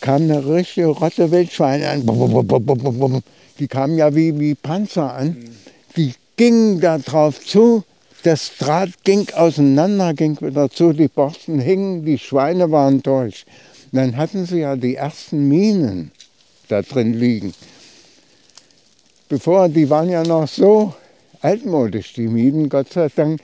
kam 0.00 0.22
eine 0.22 0.46
richtige 0.46 0.88
Rotte 0.88 1.30
Wildschweine 1.30 1.88
an. 1.88 3.22
Die 3.58 3.68
kamen 3.68 3.96
ja 3.96 4.14
wie, 4.14 4.38
wie 4.38 4.54
Panzer 4.54 5.12
an. 5.12 5.36
Die 5.96 6.14
gingen 6.36 6.80
da 6.80 6.98
drauf 6.98 7.44
zu 7.44 7.84
das 8.22 8.52
Draht 8.58 9.02
ging 9.04 9.28
auseinander, 9.34 10.14
ging 10.14 10.40
wieder 10.40 10.70
zu, 10.70 10.92
die 10.92 11.08
Borsten 11.08 11.58
hingen, 11.58 12.04
die 12.04 12.18
Schweine 12.18 12.70
waren 12.70 13.02
durch. 13.02 13.46
Und 13.92 13.96
dann 13.98 14.16
hatten 14.16 14.46
sie 14.46 14.58
ja 14.60 14.76
die 14.76 14.96
ersten 14.96 15.48
Minen 15.48 16.10
da 16.68 16.82
drin 16.82 17.14
liegen. 17.14 17.54
Bevor, 19.30 19.68
die 19.68 19.88
waren 19.88 20.10
ja 20.10 20.24
noch 20.24 20.48
so 20.48 20.92
altmodisch, 21.40 22.14
die 22.14 22.26
Minen, 22.26 22.68
Gott 22.68 22.92
sei 22.92 23.08
Dank. 23.14 23.40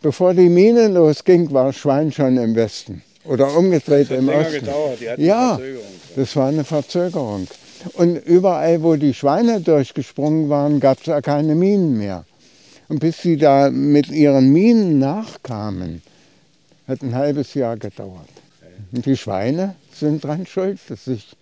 Bevor 0.00 0.32
die 0.32 0.48
Mine 0.48 0.88
losging, 0.88 1.52
war 1.52 1.74
Schwein 1.74 2.10
schon 2.10 2.38
im 2.38 2.54
Westen. 2.54 3.02
Oder 3.24 3.54
umgedreht 3.54 4.10
im 4.12 4.30
Osten. 4.30 4.60
Gedauert. 4.60 4.98
Die 5.18 5.24
ja, 5.24 5.60
das 6.16 6.34
war 6.36 6.48
eine 6.48 6.64
Verzögerung. 6.64 7.48
Und 7.94 8.16
überall, 8.16 8.82
wo 8.82 8.96
die 8.96 9.12
Schweine 9.12 9.60
durchgesprungen 9.60 10.48
waren, 10.48 10.80
gab 10.80 11.00
es 11.00 11.06
ja 11.06 11.20
keine 11.20 11.54
Minen 11.54 11.98
mehr. 11.98 12.24
Und 12.88 13.00
bis 13.00 13.20
sie 13.20 13.36
da 13.36 13.68
mit 13.68 14.08
ihren 14.08 14.50
Minen 14.50 14.98
nachkamen, 14.98 16.00
hat 16.88 17.02
ein 17.02 17.14
halbes 17.14 17.52
Jahr 17.52 17.76
gedauert. 17.76 18.30
Und 18.92 19.04
die 19.04 19.18
Schweine 19.18 19.74
sind 19.92 20.24
dran 20.24 20.46
schuld, 20.46 20.78
dass 20.88 21.06
ich. 21.06 21.36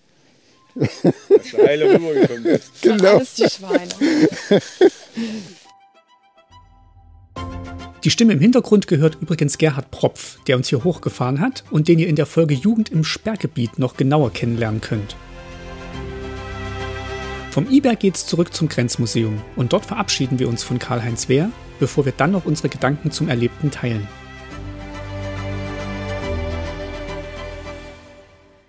Dass 0.75 1.51
der 1.53 1.67
Heile 1.67 1.95
rübergekommen 1.95 2.47
ist. 2.47 2.73
Genau. 2.83 3.17
Alles 3.17 3.35
die 3.35 3.49
Schweine. 3.49 3.89
Die 8.05 8.11
Stimme 8.11 8.35
im 8.35 8.41
Hintergrund 8.41 8.87
gehört 8.87 9.17
übrigens 9.21 9.57
Gerhard 9.57 9.91
Propf, 9.91 10.39
der 10.47 10.57
uns 10.57 10.69
hier 10.69 10.85
hochgefahren 10.85 11.41
hat 11.41 11.65
und 11.71 11.89
den 11.89 11.99
ihr 11.99 12.09
in 12.09 12.17
der 12.17 12.27
Folge 12.27 12.55
Jugend 12.55 12.91
im 12.91 13.03
Sperrgebiet 13.03 13.79
noch 13.79 13.97
genauer 13.97 14.33
kennenlernen 14.33 14.81
könnt. 14.81 15.17
Vom 17.51 17.71
Iberg 17.71 18.01
geht's 18.01 18.27
zurück 18.27 18.53
zum 18.53 18.69
Grenzmuseum 18.69 19.41
und 19.57 19.73
dort 19.73 19.87
verabschieden 19.87 20.39
wir 20.39 20.49
uns 20.49 20.65
von 20.65 20.79
Karl-Heinz 20.79 21.29
Wehr, 21.29 21.51
bevor 21.79 22.05
wir 22.05 22.13
dann 22.13 22.33
noch 22.33 22.45
unsere 22.47 22.69
Gedanken 22.69 23.11
zum 23.11 23.29
Erlebten 23.29 23.71
teilen. 23.71 24.07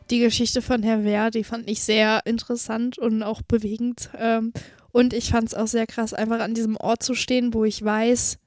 Die 0.09 0.19
Geschichte 0.19 0.61
von 0.61 0.83
Herrn 0.83 1.03
Wehr, 1.03 1.31
die 1.31 1.43
fand 1.43 1.69
ich 1.69 1.83
sehr 1.83 2.21
interessant 2.25 2.97
und 2.97 3.23
auch 3.23 3.41
bewegend. 3.41 4.09
Ähm, 4.17 4.53
und 4.91 5.13
ich 5.13 5.29
fand 5.31 5.47
es 5.47 5.55
auch 5.55 5.67
sehr 5.67 5.87
krass, 5.87 6.13
einfach 6.13 6.39
an 6.39 6.53
diesem 6.53 6.77
Ort 6.77 7.03
zu 7.03 7.15
stehen, 7.15 7.53
wo 7.53 7.65
ich 7.65 7.83
weiß, 7.83 8.37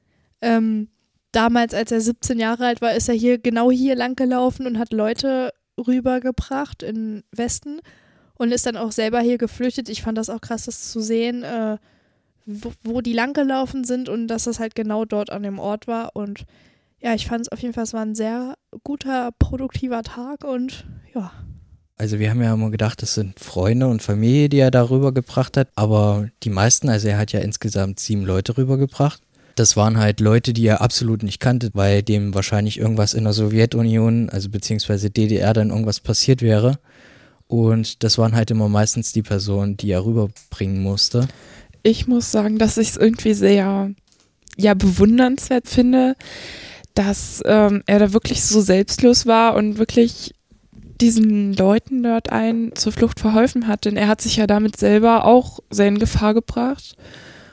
ähm, 0.40 0.88
damals, 1.32 1.74
als 1.74 1.92
er 1.92 2.00
17 2.00 2.38
Jahre 2.38 2.66
alt 2.66 2.80
war, 2.80 2.94
ist 2.94 3.08
er 3.08 3.14
hier 3.14 3.38
genau 3.38 3.70
hier 3.70 3.96
lang 3.96 4.16
gelaufen 4.16 4.66
und 4.66 4.78
hat 4.78 4.92
Leute 4.92 5.52
rübergebracht 5.78 6.82
in 6.82 7.22
Westen 7.32 7.80
und 8.34 8.52
ist 8.52 8.66
dann 8.66 8.76
auch 8.76 8.92
selber 8.92 9.20
hier 9.20 9.38
geflüchtet. 9.38 9.88
Ich 9.88 10.02
fand 10.02 10.16
das 10.16 10.30
auch 10.30 10.40
krass, 10.40 10.64
das 10.64 10.90
zu 10.90 11.00
sehen, 11.00 11.42
äh, 11.42 11.76
wo, 12.46 12.72
wo 12.82 13.00
die 13.00 13.12
lang 13.12 13.34
gelaufen 13.34 13.84
sind 13.84 14.08
und 14.08 14.28
dass 14.28 14.44
das 14.44 14.58
halt 14.58 14.74
genau 14.74 15.04
dort 15.04 15.30
an 15.30 15.42
dem 15.42 15.58
Ort 15.58 15.86
war. 15.86 16.16
Und 16.16 16.44
ja, 17.00 17.14
ich 17.14 17.26
fand 17.26 17.42
es 17.42 17.52
auf 17.52 17.60
jeden 17.60 17.74
Fall, 17.74 17.84
es 17.84 17.92
war 17.92 18.02
ein 18.02 18.14
sehr 18.14 18.54
guter, 18.84 19.32
produktiver 19.38 20.02
Tag 20.02 20.44
und 20.44 20.86
ja. 21.14 21.32
Also 21.98 22.20
wir 22.20 22.30
haben 22.30 22.40
ja 22.40 22.54
immer 22.54 22.70
gedacht, 22.70 23.02
das 23.02 23.14
sind 23.14 23.40
Freunde 23.40 23.88
und 23.88 24.02
Familie, 24.02 24.48
die 24.48 24.60
er 24.60 24.70
da 24.70 24.88
rübergebracht 24.88 25.56
hat. 25.56 25.68
Aber 25.74 26.28
die 26.44 26.50
meisten, 26.50 26.88
also 26.88 27.08
er 27.08 27.18
hat 27.18 27.32
ja 27.32 27.40
insgesamt 27.40 27.98
sieben 27.98 28.24
Leute 28.24 28.56
rübergebracht. 28.56 29.20
Das 29.56 29.76
waren 29.76 29.98
halt 29.98 30.20
Leute, 30.20 30.52
die 30.52 30.66
er 30.66 30.80
absolut 30.80 31.24
nicht 31.24 31.40
kannte, 31.40 31.70
weil 31.74 32.04
dem 32.04 32.32
wahrscheinlich 32.32 32.78
irgendwas 32.78 33.14
in 33.14 33.24
der 33.24 33.32
Sowjetunion, 33.32 34.30
also 34.30 34.48
beziehungsweise 34.48 35.10
DDR 35.10 35.52
dann 35.52 35.70
irgendwas 35.70 35.98
passiert 35.98 36.40
wäre. 36.40 36.78
Und 37.48 38.04
das 38.04 38.16
waren 38.16 38.36
halt 38.36 38.52
immer 38.52 38.68
meistens 38.68 39.12
die 39.12 39.22
Personen, 39.22 39.76
die 39.76 39.90
er 39.90 40.04
rüberbringen 40.04 40.80
musste. 40.80 41.26
Ich 41.82 42.06
muss 42.06 42.30
sagen, 42.30 42.58
dass 42.58 42.78
ich 42.78 42.90
es 42.90 42.96
irgendwie 42.96 43.34
sehr 43.34 43.90
ja, 44.56 44.74
bewundernswert 44.74 45.66
finde, 45.68 46.14
dass 46.94 47.42
ähm, 47.44 47.82
er 47.86 47.98
da 47.98 48.12
wirklich 48.12 48.44
so 48.44 48.60
selbstlos 48.60 49.26
war 49.26 49.56
und 49.56 49.78
wirklich 49.78 50.34
diesen 51.00 51.54
Leuten 51.54 52.02
dort 52.02 52.30
ein 52.30 52.72
zur 52.74 52.92
Flucht 52.92 53.20
verholfen 53.20 53.66
hat, 53.66 53.84
denn 53.84 53.96
er 53.96 54.08
hat 54.08 54.20
sich 54.20 54.36
ja 54.36 54.46
damit 54.46 54.76
selber 54.76 55.24
auch 55.24 55.60
sehr 55.70 55.88
in 55.88 55.98
Gefahr 55.98 56.34
gebracht. 56.34 56.96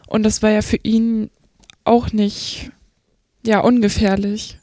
Und 0.08 0.24
das 0.24 0.42
war 0.42 0.50
ja 0.50 0.62
für 0.62 0.80
ihn 0.84 1.30
auch 1.84 2.12
nicht, 2.12 2.72
ja, 3.46 3.60
ungefährlich. 3.60 4.58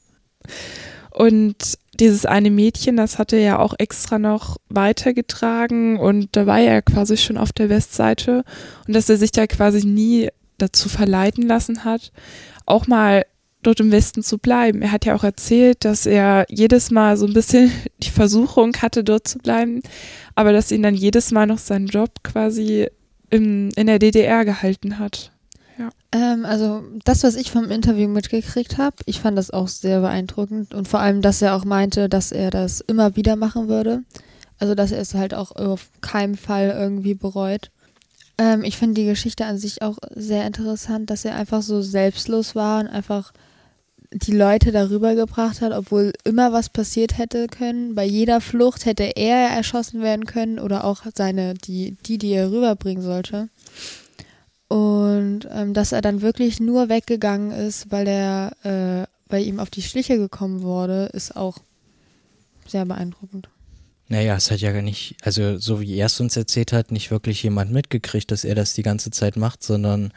Und 1.10 1.78
dieses 2.00 2.26
eine 2.26 2.50
Mädchen, 2.50 2.96
das 2.96 3.18
hatte 3.18 3.36
er 3.36 3.42
ja 3.42 3.58
auch 3.58 3.74
extra 3.78 4.18
noch 4.18 4.56
weitergetragen 4.68 5.98
und 5.98 6.30
da 6.32 6.46
war 6.46 6.58
er 6.58 6.82
quasi 6.82 7.16
schon 7.16 7.36
auf 7.36 7.52
der 7.52 7.68
Westseite 7.68 8.44
und 8.86 8.94
dass 8.94 9.08
er 9.08 9.18
sich 9.18 9.30
da 9.30 9.46
quasi 9.46 9.86
nie 9.86 10.28
dazu 10.58 10.88
verleiten 10.88 11.46
lassen 11.46 11.84
hat, 11.84 12.12
auch 12.66 12.86
mal 12.86 13.24
dort 13.62 13.80
im 13.80 13.92
Westen 13.92 14.22
zu 14.22 14.38
bleiben. 14.38 14.82
Er 14.82 14.92
hat 14.92 15.04
ja 15.04 15.14
auch 15.14 15.24
erzählt, 15.24 15.84
dass 15.84 16.06
er 16.06 16.46
jedes 16.48 16.90
Mal 16.90 17.16
so 17.16 17.26
ein 17.26 17.32
bisschen 17.32 17.70
die 18.02 18.10
Versuchung 18.10 18.76
hatte, 18.76 19.04
dort 19.04 19.28
zu 19.28 19.38
bleiben, 19.38 19.82
aber 20.34 20.52
dass 20.52 20.72
ihn 20.72 20.82
dann 20.82 20.94
jedes 20.94 21.30
Mal 21.30 21.46
noch 21.46 21.58
sein 21.58 21.86
Job 21.86 22.10
quasi 22.22 22.88
im, 23.30 23.70
in 23.76 23.86
der 23.86 23.98
DDR 23.98 24.44
gehalten 24.44 24.98
hat. 24.98 25.32
Ja. 25.78 25.90
Ähm, 26.12 26.44
also 26.44 26.82
das, 27.04 27.22
was 27.22 27.34
ich 27.34 27.50
vom 27.50 27.70
Interview 27.70 28.08
mitgekriegt 28.08 28.78
habe, 28.78 28.96
ich 29.06 29.20
fand 29.20 29.38
das 29.38 29.50
auch 29.50 29.68
sehr 29.68 30.00
beeindruckend 30.00 30.74
und 30.74 30.86
vor 30.86 31.00
allem, 31.00 31.22
dass 31.22 31.40
er 31.40 31.56
auch 31.56 31.64
meinte, 31.64 32.08
dass 32.08 32.30
er 32.32 32.50
das 32.50 32.80
immer 32.80 33.16
wieder 33.16 33.36
machen 33.36 33.68
würde. 33.68 34.02
Also 34.58 34.76
dass 34.76 34.92
er 34.92 35.00
es 35.00 35.14
halt 35.14 35.34
auch 35.34 35.50
auf 35.56 35.90
keinen 36.02 36.36
Fall 36.36 36.70
irgendwie 36.78 37.14
bereut. 37.14 37.70
Ähm, 38.38 38.62
ich 38.62 38.76
finde 38.76 39.00
die 39.00 39.06
Geschichte 39.06 39.44
an 39.44 39.58
sich 39.58 39.82
auch 39.82 39.98
sehr 40.14 40.46
interessant, 40.46 41.10
dass 41.10 41.24
er 41.24 41.34
einfach 41.34 41.62
so 41.62 41.82
selbstlos 41.82 42.54
war 42.54 42.80
und 42.80 42.86
einfach 42.86 43.32
die 44.12 44.32
Leute 44.32 44.72
darüber 44.72 45.14
gebracht 45.14 45.60
hat, 45.60 45.72
obwohl 45.72 46.12
immer 46.24 46.52
was 46.52 46.68
passiert 46.68 47.18
hätte 47.18 47.46
können. 47.46 47.94
Bei 47.94 48.04
jeder 48.04 48.40
Flucht 48.40 48.84
hätte 48.84 49.04
er 49.16 49.48
erschossen 49.48 50.02
werden 50.02 50.26
können 50.26 50.58
oder 50.58 50.84
auch 50.84 51.02
seine, 51.14 51.54
die, 51.54 51.96
die, 52.06 52.18
die 52.18 52.32
er 52.32 52.50
rüberbringen 52.50 53.02
sollte. 53.02 53.48
Und 54.68 55.48
ähm, 55.50 55.74
dass 55.74 55.92
er 55.92 56.00
dann 56.00 56.22
wirklich 56.22 56.60
nur 56.60 56.88
weggegangen 56.88 57.50
ist, 57.50 57.90
weil 57.90 58.08
er 58.08 58.52
äh, 58.62 59.06
bei 59.28 59.40
ihm 59.40 59.60
auf 59.60 59.70
die 59.70 59.82
Schliche 59.82 60.16
gekommen 60.16 60.62
wurde, 60.62 61.10
ist 61.12 61.36
auch 61.36 61.58
sehr 62.66 62.84
beeindruckend. 62.84 63.48
Naja, 64.08 64.36
es 64.36 64.50
hat 64.50 64.60
ja 64.60 64.72
gar 64.72 64.82
nicht, 64.82 65.16
also 65.22 65.58
so 65.58 65.80
wie 65.80 65.94
er 65.96 66.06
es 66.06 66.20
uns 66.20 66.36
erzählt 66.36 66.72
hat, 66.72 66.90
nicht 66.90 67.10
wirklich 67.10 67.42
jemand 67.42 67.72
mitgekriegt, 67.72 68.30
dass 68.30 68.44
er 68.44 68.54
das 68.54 68.74
die 68.74 68.82
ganze 68.82 69.10
Zeit 69.10 69.36
macht, 69.36 69.62
sondern 69.62 70.12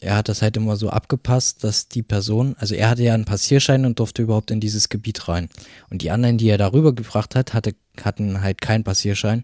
er 0.00 0.16
hat 0.16 0.28
das 0.28 0.42
halt 0.42 0.56
immer 0.56 0.76
so 0.76 0.90
abgepasst, 0.90 1.64
dass 1.64 1.88
die 1.88 2.02
Person, 2.02 2.54
also 2.58 2.74
er 2.74 2.90
hatte 2.90 3.02
ja 3.02 3.14
einen 3.14 3.24
Passierschein 3.24 3.84
und 3.84 3.98
durfte 3.98 4.22
überhaupt 4.22 4.50
in 4.50 4.60
dieses 4.60 4.88
Gebiet 4.88 5.28
rein. 5.28 5.48
Und 5.90 6.02
die 6.02 6.10
anderen, 6.10 6.38
die 6.38 6.48
er 6.48 6.58
darüber 6.58 6.94
gebracht 6.94 7.34
hat, 7.34 7.52
hatte, 7.52 7.74
hatten 8.02 8.40
halt 8.40 8.60
keinen 8.60 8.84
Passierschein 8.84 9.42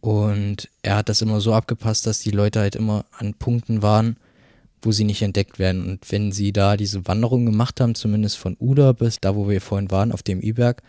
und 0.00 0.68
er 0.82 0.96
hat 0.96 1.08
das 1.08 1.22
immer 1.22 1.40
so 1.40 1.52
abgepasst, 1.52 2.06
dass 2.06 2.20
die 2.20 2.30
Leute 2.30 2.60
halt 2.60 2.76
immer 2.76 3.04
an 3.16 3.34
Punkten 3.34 3.82
waren, 3.82 4.16
wo 4.82 4.92
sie 4.92 5.04
nicht 5.04 5.22
entdeckt 5.22 5.58
werden. 5.58 5.84
Und 5.84 6.10
wenn 6.12 6.30
sie 6.30 6.52
da 6.52 6.76
diese 6.76 7.06
Wanderung 7.06 7.46
gemacht 7.46 7.80
haben, 7.80 7.94
zumindest 7.94 8.38
von 8.38 8.56
Uda 8.60 8.92
bis 8.92 9.18
da, 9.20 9.34
wo 9.34 9.48
wir 9.48 9.60
vorhin 9.60 9.90
waren, 9.90 10.12
auf 10.12 10.22
dem 10.22 10.40
I-Berg, 10.40 10.82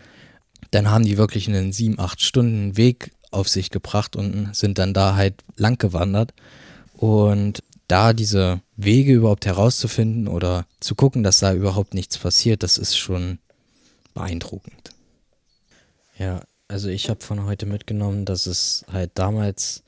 dann 0.72 0.90
haben 0.90 1.06
die 1.06 1.18
wirklich 1.18 1.48
einen 1.48 1.72
sieben, 1.72 2.00
acht 2.00 2.22
Stunden 2.22 2.78
Weg 2.78 3.12
auf 3.32 3.48
sich 3.48 3.72
gebracht 3.72 4.16
und 4.16 4.56
sind 4.56 4.78
dann 4.78 4.94
da 4.94 5.16
halt 5.16 5.44
lang 5.56 5.78
gewandert. 5.78 6.34
Und 6.94 7.64
da 7.90 8.14
diese 8.14 8.62
Wege 8.78 9.14
überhaupt 9.14 9.46
herauszufinden 9.46 10.28
oder 10.28 10.66
zu 10.80 10.96
gucken, 10.96 11.24
dass 11.24 11.40
da 11.40 11.54
überhaupt 11.54 11.94
nichts 11.94 12.18
passiert, 12.18 12.64
das 12.64 12.78
ist 12.78 12.96
schon 12.96 13.40
beeindruckend. 14.14 14.92
Ja, 16.18 16.42
also 16.68 16.90
ich 16.90 17.10
habe 17.10 17.22
von 17.22 17.46
heute 17.46 17.66
mitgenommen, 17.66 18.26
dass 18.26 18.46
es 18.46 18.86
halt 18.92 19.12
damals, 19.16 19.84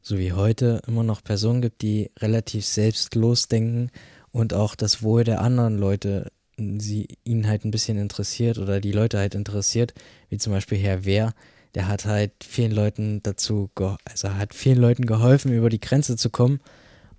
so 0.00 0.16
wie 0.16 0.32
heute, 0.32 0.80
immer 0.86 1.02
noch 1.02 1.24
Personen 1.24 1.60
gibt, 1.60 1.82
die 1.82 2.10
relativ 2.18 2.64
selbstlos 2.64 3.48
denken 3.48 3.90
und 4.30 4.54
auch 4.54 4.74
das 4.74 5.02
Wohl 5.02 5.24
der 5.24 5.40
anderen 5.40 5.76
Leute 5.76 6.30
sie 6.78 7.08
ihn 7.24 7.48
halt 7.48 7.64
ein 7.64 7.70
bisschen 7.70 7.98
interessiert 7.98 8.58
oder 8.58 8.80
die 8.80 8.92
Leute 8.92 9.18
halt 9.18 9.34
interessiert, 9.34 9.94
wie 10.28 10.38
zum 10.38 10.52
Beispiel 10.52 10.78
Herr 10.78 11.04
Wehr, 11.04 11.32
der 11.74 11.88
hat 11.88 12.04
halt 12.04 12.32
vielen 12.44 12.72
Leuten 12.72 13.22
dazu, 13.22 13.70
also 14.04 14.34
hat 14.34 14.54
vielen 14.54 14.78
Leuten 14.78 15.06
geholfen, 15.06 15.52
über 15.52 15.70
die 15.70 15.80
Grenze 15.80 16.16
zu 16.16 16.30
kommen, 16.30 16.60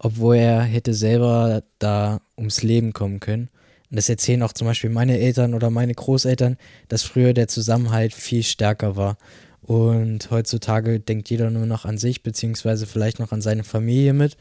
obwohl 0.04 0.38
er 0.38 0.64
hätte 0.64 0.96
selber 0.96 1.62
da 1.78 2.22
ums 2.36 2.64
Leben 2.64 2.92
kommen 2.92 3.20
können. 3.20 3.50
Und 3.92 3.98
das 3.98 4.10
erzählen 4.10 4.42
auch 4.42 4.54
zum 4.54 4.66
Beispiel 4.66 4.90
meine 4.90 5.20
Eltern 5.20 5.54
oder 5.54 5.70
meine 5.70 5.94
Großeltern, 5.94 6.58
dass 6.88 7.04
früher 7.04 7.34
der 7.34 7.48
Zusammenhalt 7.48 8.14
viel 8.14 8.42
stärker 8.42 8.96
war. 8.96 9.18
Und 9.62 10.32
heutzutage 10.32 11.00
denkt 11.00 11.30
jeder 11.30 11.52
nur 11.52 11.68
noch 11.68 11.86
an 11.86 12.00
sich, 12.00 12.24
beziehungsweise 12.24 12.88
vielleicht 12.88 13.20
noch 13.20 13.32
an 13.32 13.42
seine 13.42 13.64
Familie 13.64 14.14
mit. 14.14 14.38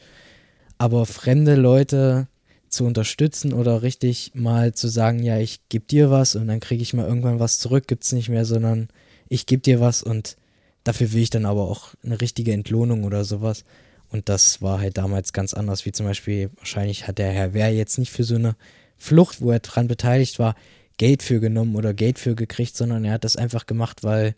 Aber 0.79 1.05
fremde 1.05 1.53
Leute 1.53 2.27
zu 2.67 2.85
unterstützen 2.85 3.53
oder 3.53 3.83
richtig 3.83 4.31
mal 4.33 4.73
zu 4.73 4.87
sagen, 4.87 5.21
ja, 5.21 5.37
ich 5.37 5.59
gebe 5.69 5.85
dir 5.85 6.09
was 6.09 6.35
und 6.35 6.47
dann 6.47 6.59
kriege 6.59 6.81
ich 6.81 6.95
mal 6.95 7.05
irgendwann 7.05 7.39
was 7.39 7.59
zurück, 7.59 7.87
gibt 7.87 8.03
es 8.03 8.13
nicht 8.13 8.29
mehr, 8.29 8.45
sondern 8.45 8.87
ich 9.29 9.45
gebe 9.45 9.61
dir 9.61 9.79
was 9.79 10.01
und 10.01 10.37
dafür 10.83 11.13
will 11.13 11.21
ich 11.21 11.29
dann 11.29 11.45
aber 11.45 11.69
auch 11.69 11.89
eine 12.03 12.19
richtige 12.19 12.53
Entlohnung 12.53 13.03
oder 13.03 13.25
sowas. 13.25 13.63
Und 14.11 14.27
das 14.27 14.61
war 14.61 14.79
halt 14.79 14.97
damals 14.97 15.31
ganz 15.31 15.53
anders, 15.53 15.85
wie 15.85 15.93
zum 15.93 16.05
Beispiel, 16.05 16.51
wahrscheinlich 16.57 17.07
hat 17.07 17.17
der 17.17 17.31
Herr 17.31 17.53
Wehr 17.53 17.73
jetzt 17.73 17.97
nicht 17.97 18.11
für 18.11 18.25
so 18.25 18.35
eine 18.35 18.55
Flucht, 18.97 19.41
wo 19.41 19.51
er 19.51 19.59
dran 19.59 19.87
beteiligt 19.87 20.37
war, 20.37 20.55
Geld 20.97 21.23
für 21.23 21.39
genommen 21.39 21.75
oder 21.75 21.93
Geld 21.93 22.19
für 22.19 22.35
gekriegt, 22.35 22.75
sondern 22.75 23.05
er 23.05 23.13
hat 23.13 23.23
das 23.23 23.37
einfach 23.37 23.65
gemacht, 23.65 24.03
weil 24.03 24.35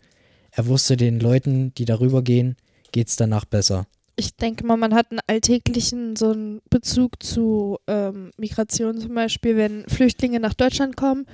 er 0.52 0.66
wusste, 0.66 0.96
den 0.96 1.18
Leuten, 1.18 1.74
die 1.74 1.84
darüber 1.84 2.22
gehen, 2.22 2.56
geht 2.92 3.08
es 3.08 3.16
danach 3.16 3.44
besser. 3.44 3.86
Ich 4.16 4.36
denke 4.36 4.64
mal, 4.64 4.76
man 4.76 4.94
hat 4.94 5.10
einen 5.10 5.20
alltäglichen 5.26 6.14
so 6.14 6.30
einen 6.30 6.62
Bezug 6.70 7.20
zu 7.20 7.78
ähm, 7.88 8.30
Migration. 8.38 8.98
Zum 8.98 9.14
Beispiel, 9.14 9.56
wenn 9.56 9.84
Flüchtlinge 9.88 10.38
nach 10.38 10.54
Deutschland 10.54 10.96
kommen, 10.96 11.26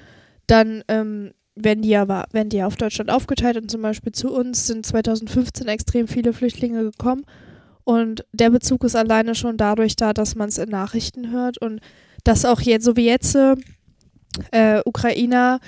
dann 0.46 0.83
ähm, 0.88 1.33
werden 1.55 1.83
die 1.83 1.94
aber 1.94 2.24
werden 2.33 2.48
die 2.48 2.62
auf 2.62 2.76
Deutschland 2.76 3.11
aufgeteilt. 3.11 3.59
Und 3.59 3.70
zum 3.70 3.83
Beispiel 3.83 4.12
zu 4.12 4.33
uns 4.33 4.66
sind 4.66 4.87
2015 4.87 5.68
extrem 5.68 6.09
viele 6.09 6.33
Flüchtlinge 6.33 6.83
gekommen 6.85 7.26
und 7.90 8.24
der 8.33 8.50
Bezug 8.50 8.85
ist 8.85 8.94
alleine 8.94 9.35
schon 9.35 9.57
dadurch 9.57 9.96
da, 9.96 10.12
dass 10.12 10.37
man 10.37 10.48
es 10.48 10.59
in 10.59 10.68
Nachrichten 10.68 11.33
hört 11.33 11.59
und 11.59 11.81
dass 12.22 12.44
auch 12.44 12.61
jetzt, 12.61 12.85
so 12.85 12.94
wie 12.94 13.07
jetzt, 13.07 13.37
äh, 14.53 14.81
Ukrainer 14.85 15.59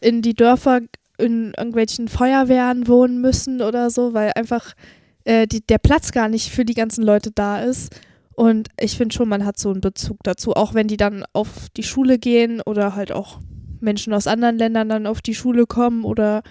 in 0.00 0.20
die 0.20 0.34
Dörfer 0.34 0.80
in 1.16 1.54
irgendwelchen 1.56 2.08
Feuerwehren 2.08 2.88
wohnen 2.88 3.20
müssen 3.20 3.62
oder 3.62 3.88
so, 3.90 4.14
weil 4.14 4.32
einfach 4.34 4.74
äh, 5.22 5.46
die, 5.46 5.64
der 5.64 5.78
Platz 5.78 6.10
gar 6.10 6.28
nicht 6.28 6.50
für 6.50 6.64
die 6.64 6.74
ganzen 6.74 7.04
Leute 7.04 7.30
da 7.30 7.62
ist. 7.62 7.94
Und 8.34 8.66
ich 8.80 8.96
finde 8.96 9.14
schon, 9.14 9.28
man 9.28 9.44
hat 9.44 9.56
so 9.56 9.70
einen 9.70 9.80
Bezug 9.80 10.16
dazu, 10.24 10.54
auch 10.54 10.74
wenn 10.74 10.88
die 10.88 10.96
dann 10.96 11.24
auf 11.34 11.68
die 11.76 11.84
Schule 11.84 12.18
gehen 12.18 12.60
oder 12.62 12.96
halt 12.96 13.12
auch 13.12 13.38
Menschen 13.78 14.12
aus 14.12 14.26
anderen 14.26 14.58
Ländern 14.58 14.88
dann 14.88 15.06
auf 15.06 15.22
die 15.22 15.36
Schule 15.36 15.66
kommen 15.66 16.02
oder 16.02 16.42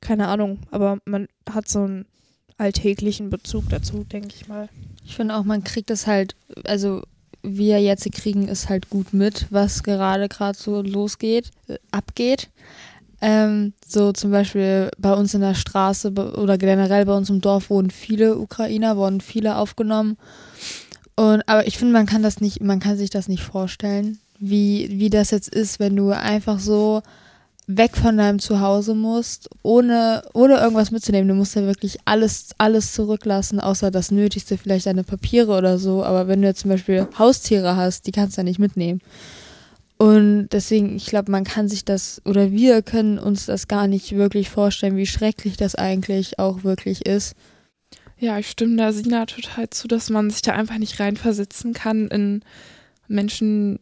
keine 0.00 0.28
Ahnung, 0.28 0.60
aber 0.70 0.96
man 1.04 1.28
hat 1.52 1.68
so 1.68 1.80
einen 1.80 2.06
alltäglichen 2.62 3.28
Bezug 3.28 3.68
dazu, 3.68 4.04
denke 4.04 4.34
ich 4.34 4.48
mal. 4.48 4.68
Ich 5.04 5.16
finde 5.16 5.36
auch, 5.36 5.44
man 5.44 5.64
kriegt 5.64 5.90
es 5.90 6.06
halt, 6.06 6.36
also 6.64 7.02
wir 7.42 7.82
jetzt 7.82 8.10
kriegen 8.12 8.48
es 8.48 8.68
halt 8.68 8.88
gut 8.88 9.12
mit, 9.12 9.46
was 9.50 9.82
gerade 9.82 10.28
gerade 10.28 10.56
so 10.56 10.80
losgeht, 10.80 11.50
äh, 11.66 11.78
abgeht. 11.90 12.48
Ähm, 13.20 13.72
so 13.86 14.12
zum 14.12 14.30
Beispiel 14.30 14.90
bei 14.98 15.12
uns 15.12 15.34
in 15.34 15.40
der 15.40 15.54
Straße 15.54 16.12
oder 16.12 16.56
generell 16.56 17.04
bei 17.04 17.16
uns 17.16 17.30
im 17.30 17.40
Dorf 17.40 17.70
wurden 17.70 17.90
viele 17.90 18.36
Ukrainer, 18.38 18.96
wurden 18.96 19.20
viele 19.20 19.56
aufgenommen. 19.56 20.16
Und 21.16 21.42
aber 21.48 21.66
ich 21.66 21.78
finde, 21.78 21.92
man 21.92 22.06
kann 22.06 22.22
das 22.22 22.40
nicht, 22.40 22.62
man 22.62 22.80
kann 22.80 22.96
sich 22.96 23.10
das 23.10 23.28
nicht 23.28 23.42
vorstellen, 23.42 24.18
wie, 24.38 24.88
wie 24.98 25.10
das 25.10 25.30
jetzt 25.30 25.48
ist, 25.48 25.78
wenn 25.78 25.96
du 25.96 26.10
einfach 26.10 26.58
so 26.58 27.02
weg 27.66 27.96
von 27.96 28.16
deinem 28.16 28.38
Zuhause 28.38 28.94
musst, 28.94 29.48
ohne, 29.62 30.22
ohne 30.34 30.58
irgendwas 30.58 30.90
mitzunehmen. 30.90 31.28
Du 31.28 31.34
musst 31.34 31.54
ja 31.54 31.62
wirklich 31.62 31.98
alles, 32.04 32.50
alles 32.58 32.92
zurücklassen, 32.92 33.60
außer 33.60 33.90
das 33.90 34.10
Nötigste, 34.10 34.58
vielleicht 34.58 34.86
deine 34.86 35.04
Papiere 35.04 35.56
oder 35.56 35.78
so. 35.78 36.04
Aber 36.04 36.28
wenn 36.28 36.42
du 36.42 36.48
jetzt 36.48 36.60
zum 36.60 36.70
Beispiel 36.70 37.06
Haustiere 37.18 37.76
hast, 37.76 38.06
die 38.06 38.12
kannst 38.12 38.36
du 38.36 38.40
ja 38.40 38.44
nicht 38.44 38.58
mitnehmen. 38.58 39.00
Und 40.02 40.48
deswegen, 40.48 40.96
ich 40.96 41.06
glaube, 41.06 41.30
man 41.30 41.44
kann 41.44 41.68
sich 41.68 41.84
das, 41.84 42.20
oder 42.24 42.50
wir 42.50 42.82
können 42.82 43.20
uns 43.20 43.46
das 43.46 43.68
gar 43.68 43.86
nicht 43.86 44.16
wirklich 44.16 44.50
vorstellen, 44.50 44.96
wie 44.96 45.06
schrecklich 45.06 45.56
das 45.56 45.76
eigentlich 45.76 46.40
auch 46.40 46.64
wirklich 46.64 47.06
ist. 47.06 47.36
Ja, 48.18 48.38
ich 48.38 48.50
stimme 48.50 48.76
da 48.76 48.92
Sina 48.92 49.26
total 49.26 49.70
zu, 49.70 49.86
dass 49.86 50.10
man 50.10 50.30
sich 50.30 50.42
da 50.42 50.54
einfach 50.54 50.78
nicht 50.78 50.98
reinversetzen 50.98 51.72
kann 51.72 52.08
in 52.08 52.42
Menschen, 53.06 53.78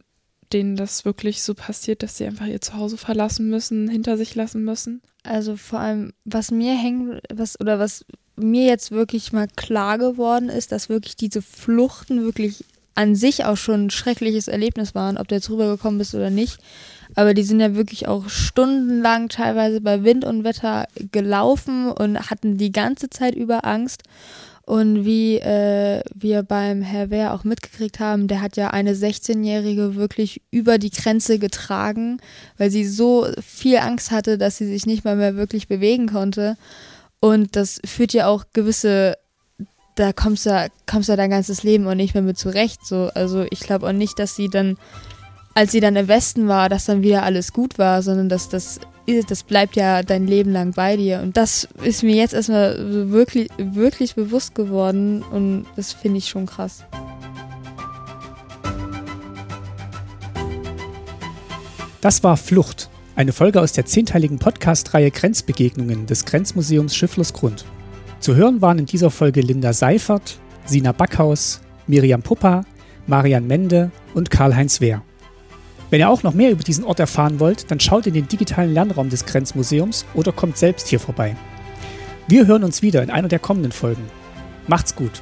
denen 0.53 0.77
das 0.77 1.05
wirklich 1.05 1.43
so 1.43 1.55
passiert, 1.55 2.03
dass 2.03 2.17
sie 2.17 2.27
einfach 2.27 2.47
ihr 2.47 2.61
Zuhause 2.61 2.97
verlassen 2.97 3.49
müssen, 3.49 3.89
hinter 3.89 4.17
sich 4.17 4.35
lassen 4.35 4.65
müssen. 4.65 5.03
Also 5.23 5.57
vor 5.57 5.81
allem, 5.81 6.13
was 6.25 6.51
mir 6.51 6.75
hängt, 6.75 7.21
was 7.33 7.59
oder 7.61 7.79
was 7.79 8.05
mir 8.37 8.67
jetzt 8.67 8.91
wirklich 8.91 9.33
mal 9.33 9.49
klar 9.57 9.99
geworden 9.99 10.49
ist, 10.49 10.73
dass 10.73 10.89
wirklich 10.89 11.17
diese 11.17 11.43
Fluchten 11.43 12.23
wirklich 12.23 12.65
an 12.95 13.15
sich 13.15 13.45
auch 13.45 13.57
schon 13.57 13.87
ein 13.87 13.91
schreckliches 13.91 14.49
Erlebnis 14.49 14.95
waren, 14.95 15.17
ob 15.17 15.29
du 15.29 15.35
jetzt 15.35 15.51
rübergekommen 15.51 15.99
bist 15.99 16.15
oder 16.15 16.31
nicht. 16.31 16.59
Aber 17.15 17.35
die 17.35 17.43
sind 17.43 17.61
ja 17.61 17.75
wirklich 17.75 18.09
auch 18.09 18.29
stundenlang 18.29 19.29
teilweise 19.29 19.81
bei 19.81 20.05
Wind 20.05 20.25
und 20.25 20.45
Wetter 20.45 20.87
gelaufen 21.11 21.91
und 21.91 22.31
hatten 22.31 22.57
die 22.57 22.73
ganze 22.73 23.11
Zeit 23.11 23.35
über 23.35 23.65
Angst. 23.65 24.03
Und 24.71 25.05
wie 25.05 25.35
äh, 25.39 26.01
wir 26.15 26.45
beim 26.45 26.81
Herr 26.81 27.11
Wehr 27.11 27.35
auch 27.35 27.43
mitgekriegt 27.43 27.99
haben, 27.99 28.29
der 28.29 28.41
hat 28.41 28.57
ja 28.57 28.71
eine 28.71 28.95
16-Jährige 28.95 29.97
wirklich 29.97 30.43
über 30.53 30.79
die 30.79 30.93
Grenze 30.93 31.41
getragen, 31.41 32.19
weil 32.57 32.71
sie 32.71 32.87
so 32.87 33.27
viel 33.45 33.79
Angst 33.79 34.13
hatte, 34.13 34.39
dass 34.39 34.59
sie 34.59 34.67
sich 34.69 34.87
nicht 34.87 35.05
mal 35.05 35.17
mehr 35.17 35.35
wirklich 35.35 35.67
bewegen 35.67 36.07
konnte. 36.07 36.57
Und 37.19 37.57
das 37.57 37.81
führt 37.85 38.13
ja 38.13 38.29
auch 38.29 38.45
gewisse, 38.53 39.19
da 39.97 40.13
kommst 40.13 40.47
du, 40.47 40.71
kommst 40.89 41.09
du 41.09 41.17
dein 41.17 41.31
ganzes 41.31 41.65
Leben 41.65 41.89
und 41.89 41.97
nicht 41.97 42.15
mehr 42.15 42.23
mit 42.23 42.39
zurecht. 42.39 42.87
So. 42.87 43.11
Also 43.13 43.45
ich 43.51 43.59
glaube 43.59 43.89
auch 43.89 43.93
nicht, 43.93 44.21
dass 44.21 44.37
sie 44.37 44.49
dann, 44.49 44.79
als 45.53 45.73
sie 45.73 45.81
dann 45.81 45.97
im 45.97 46.07
Westen 46.07 46.47
war, 46.47 46.69
dass 46.69 46.85
dann 46.85 47.03
wieder 47.03 47.25
alles 47.25 47.53
gut 47.53 47.77
war, 47.77 48.03
sondern 48.03 48.29
dass 48.29 48.49
das 48.49 48.79
das 49.29 49.43
bleibt 49.43 49.77
ja 49.77 50.03
dein 50.03 50.27
Leben 50.27 50.53
lang 50.53 50.73
bei 50.73 50.97
dir. 50.97 51.21
Und 51.21 51.37
das 51.37 51.69
ist 51.83 52.03
mir 52.03 52.17
jetzt 52.17 52.35
erstmal 52.35 53.11
wirklich, 53.11 53.49
wirklich 53.59 54.15
bewusst 54.15 54.55
geworden 54.55 55.23
und 55.23 55.67
das 55.77 55.93
finde 55.93 56.19
ich 56.19 56.29
schon 56.29 56.47
krass. 56.47 56.85
Das 62.01 62.25
war 62.25 62.39
Flucht, 62.39 62.89
eine 63.15 63.33
Folge 63.33 63.61
aus 63.61 63.73
der 63.73 63.85
zehnteiligen 63.85 64.39
Podcast-Reihe 64.39 65.11
Grenzbegegnungen 65.11 66.07
des 66.07 66.25
Grenzmuseums 66.25 66.97
Schifflersgrund. 66.97 67.67
Zu 68.21 68.35
hören 68.35 68.63
waren 68.63 68.79
in 68.79 68.87
dieser 68.87 69.11
Folge 69.11 69.43
Linda 69.43 69.73
Seifert, 69.73 70.39
Sina 70.65 70.93
Backhaus, 70.93 71.61
Miriam 71.87 72.23
Puppa, 72.23 72.65
Marian 73.07 73.47
Mende 73.47 73.91
und 74.15 74.31
Karl-Heinz 74.31 74.81
Wehr. 74.81 75.03
Wenn 75.91 75.99
ihr 76.01 76.09
auch 76.09 76.23
noch 76.23 76.35
mehr 76.35 76.53
über 76.53 76.63
diesen 76.63 76.85
Ort 76.85 77.01
erfahren 77.01 77.41
wollt, 77.41 77.71
dann 77.71 77.81
schaut 77.81 78.07
in 78.07 78.15
den 78.15 78.29
digitalen 78.29 78.73
Lernraum 78.73 79.11
des 79.11 79.27
Grenzmuseums 79.27 80.07
oder 80.15 80.31
kommt 80.31 80.57
selbst 80.57 80.87
hier 80.87 81.01
vorbei. 81.01 81.37
Wir 82.29 82.47
hören 82.47 82.63
uns 82.63 82.81
wieder 82.81 83.03
in 83.03 83.11
einer 83.11 83.27
der 83.27 83.41
kommenden 83.41 83.73
Folgen. 83.73 84.05
Macht's 84.69 84.95
gut! 84.95 85.21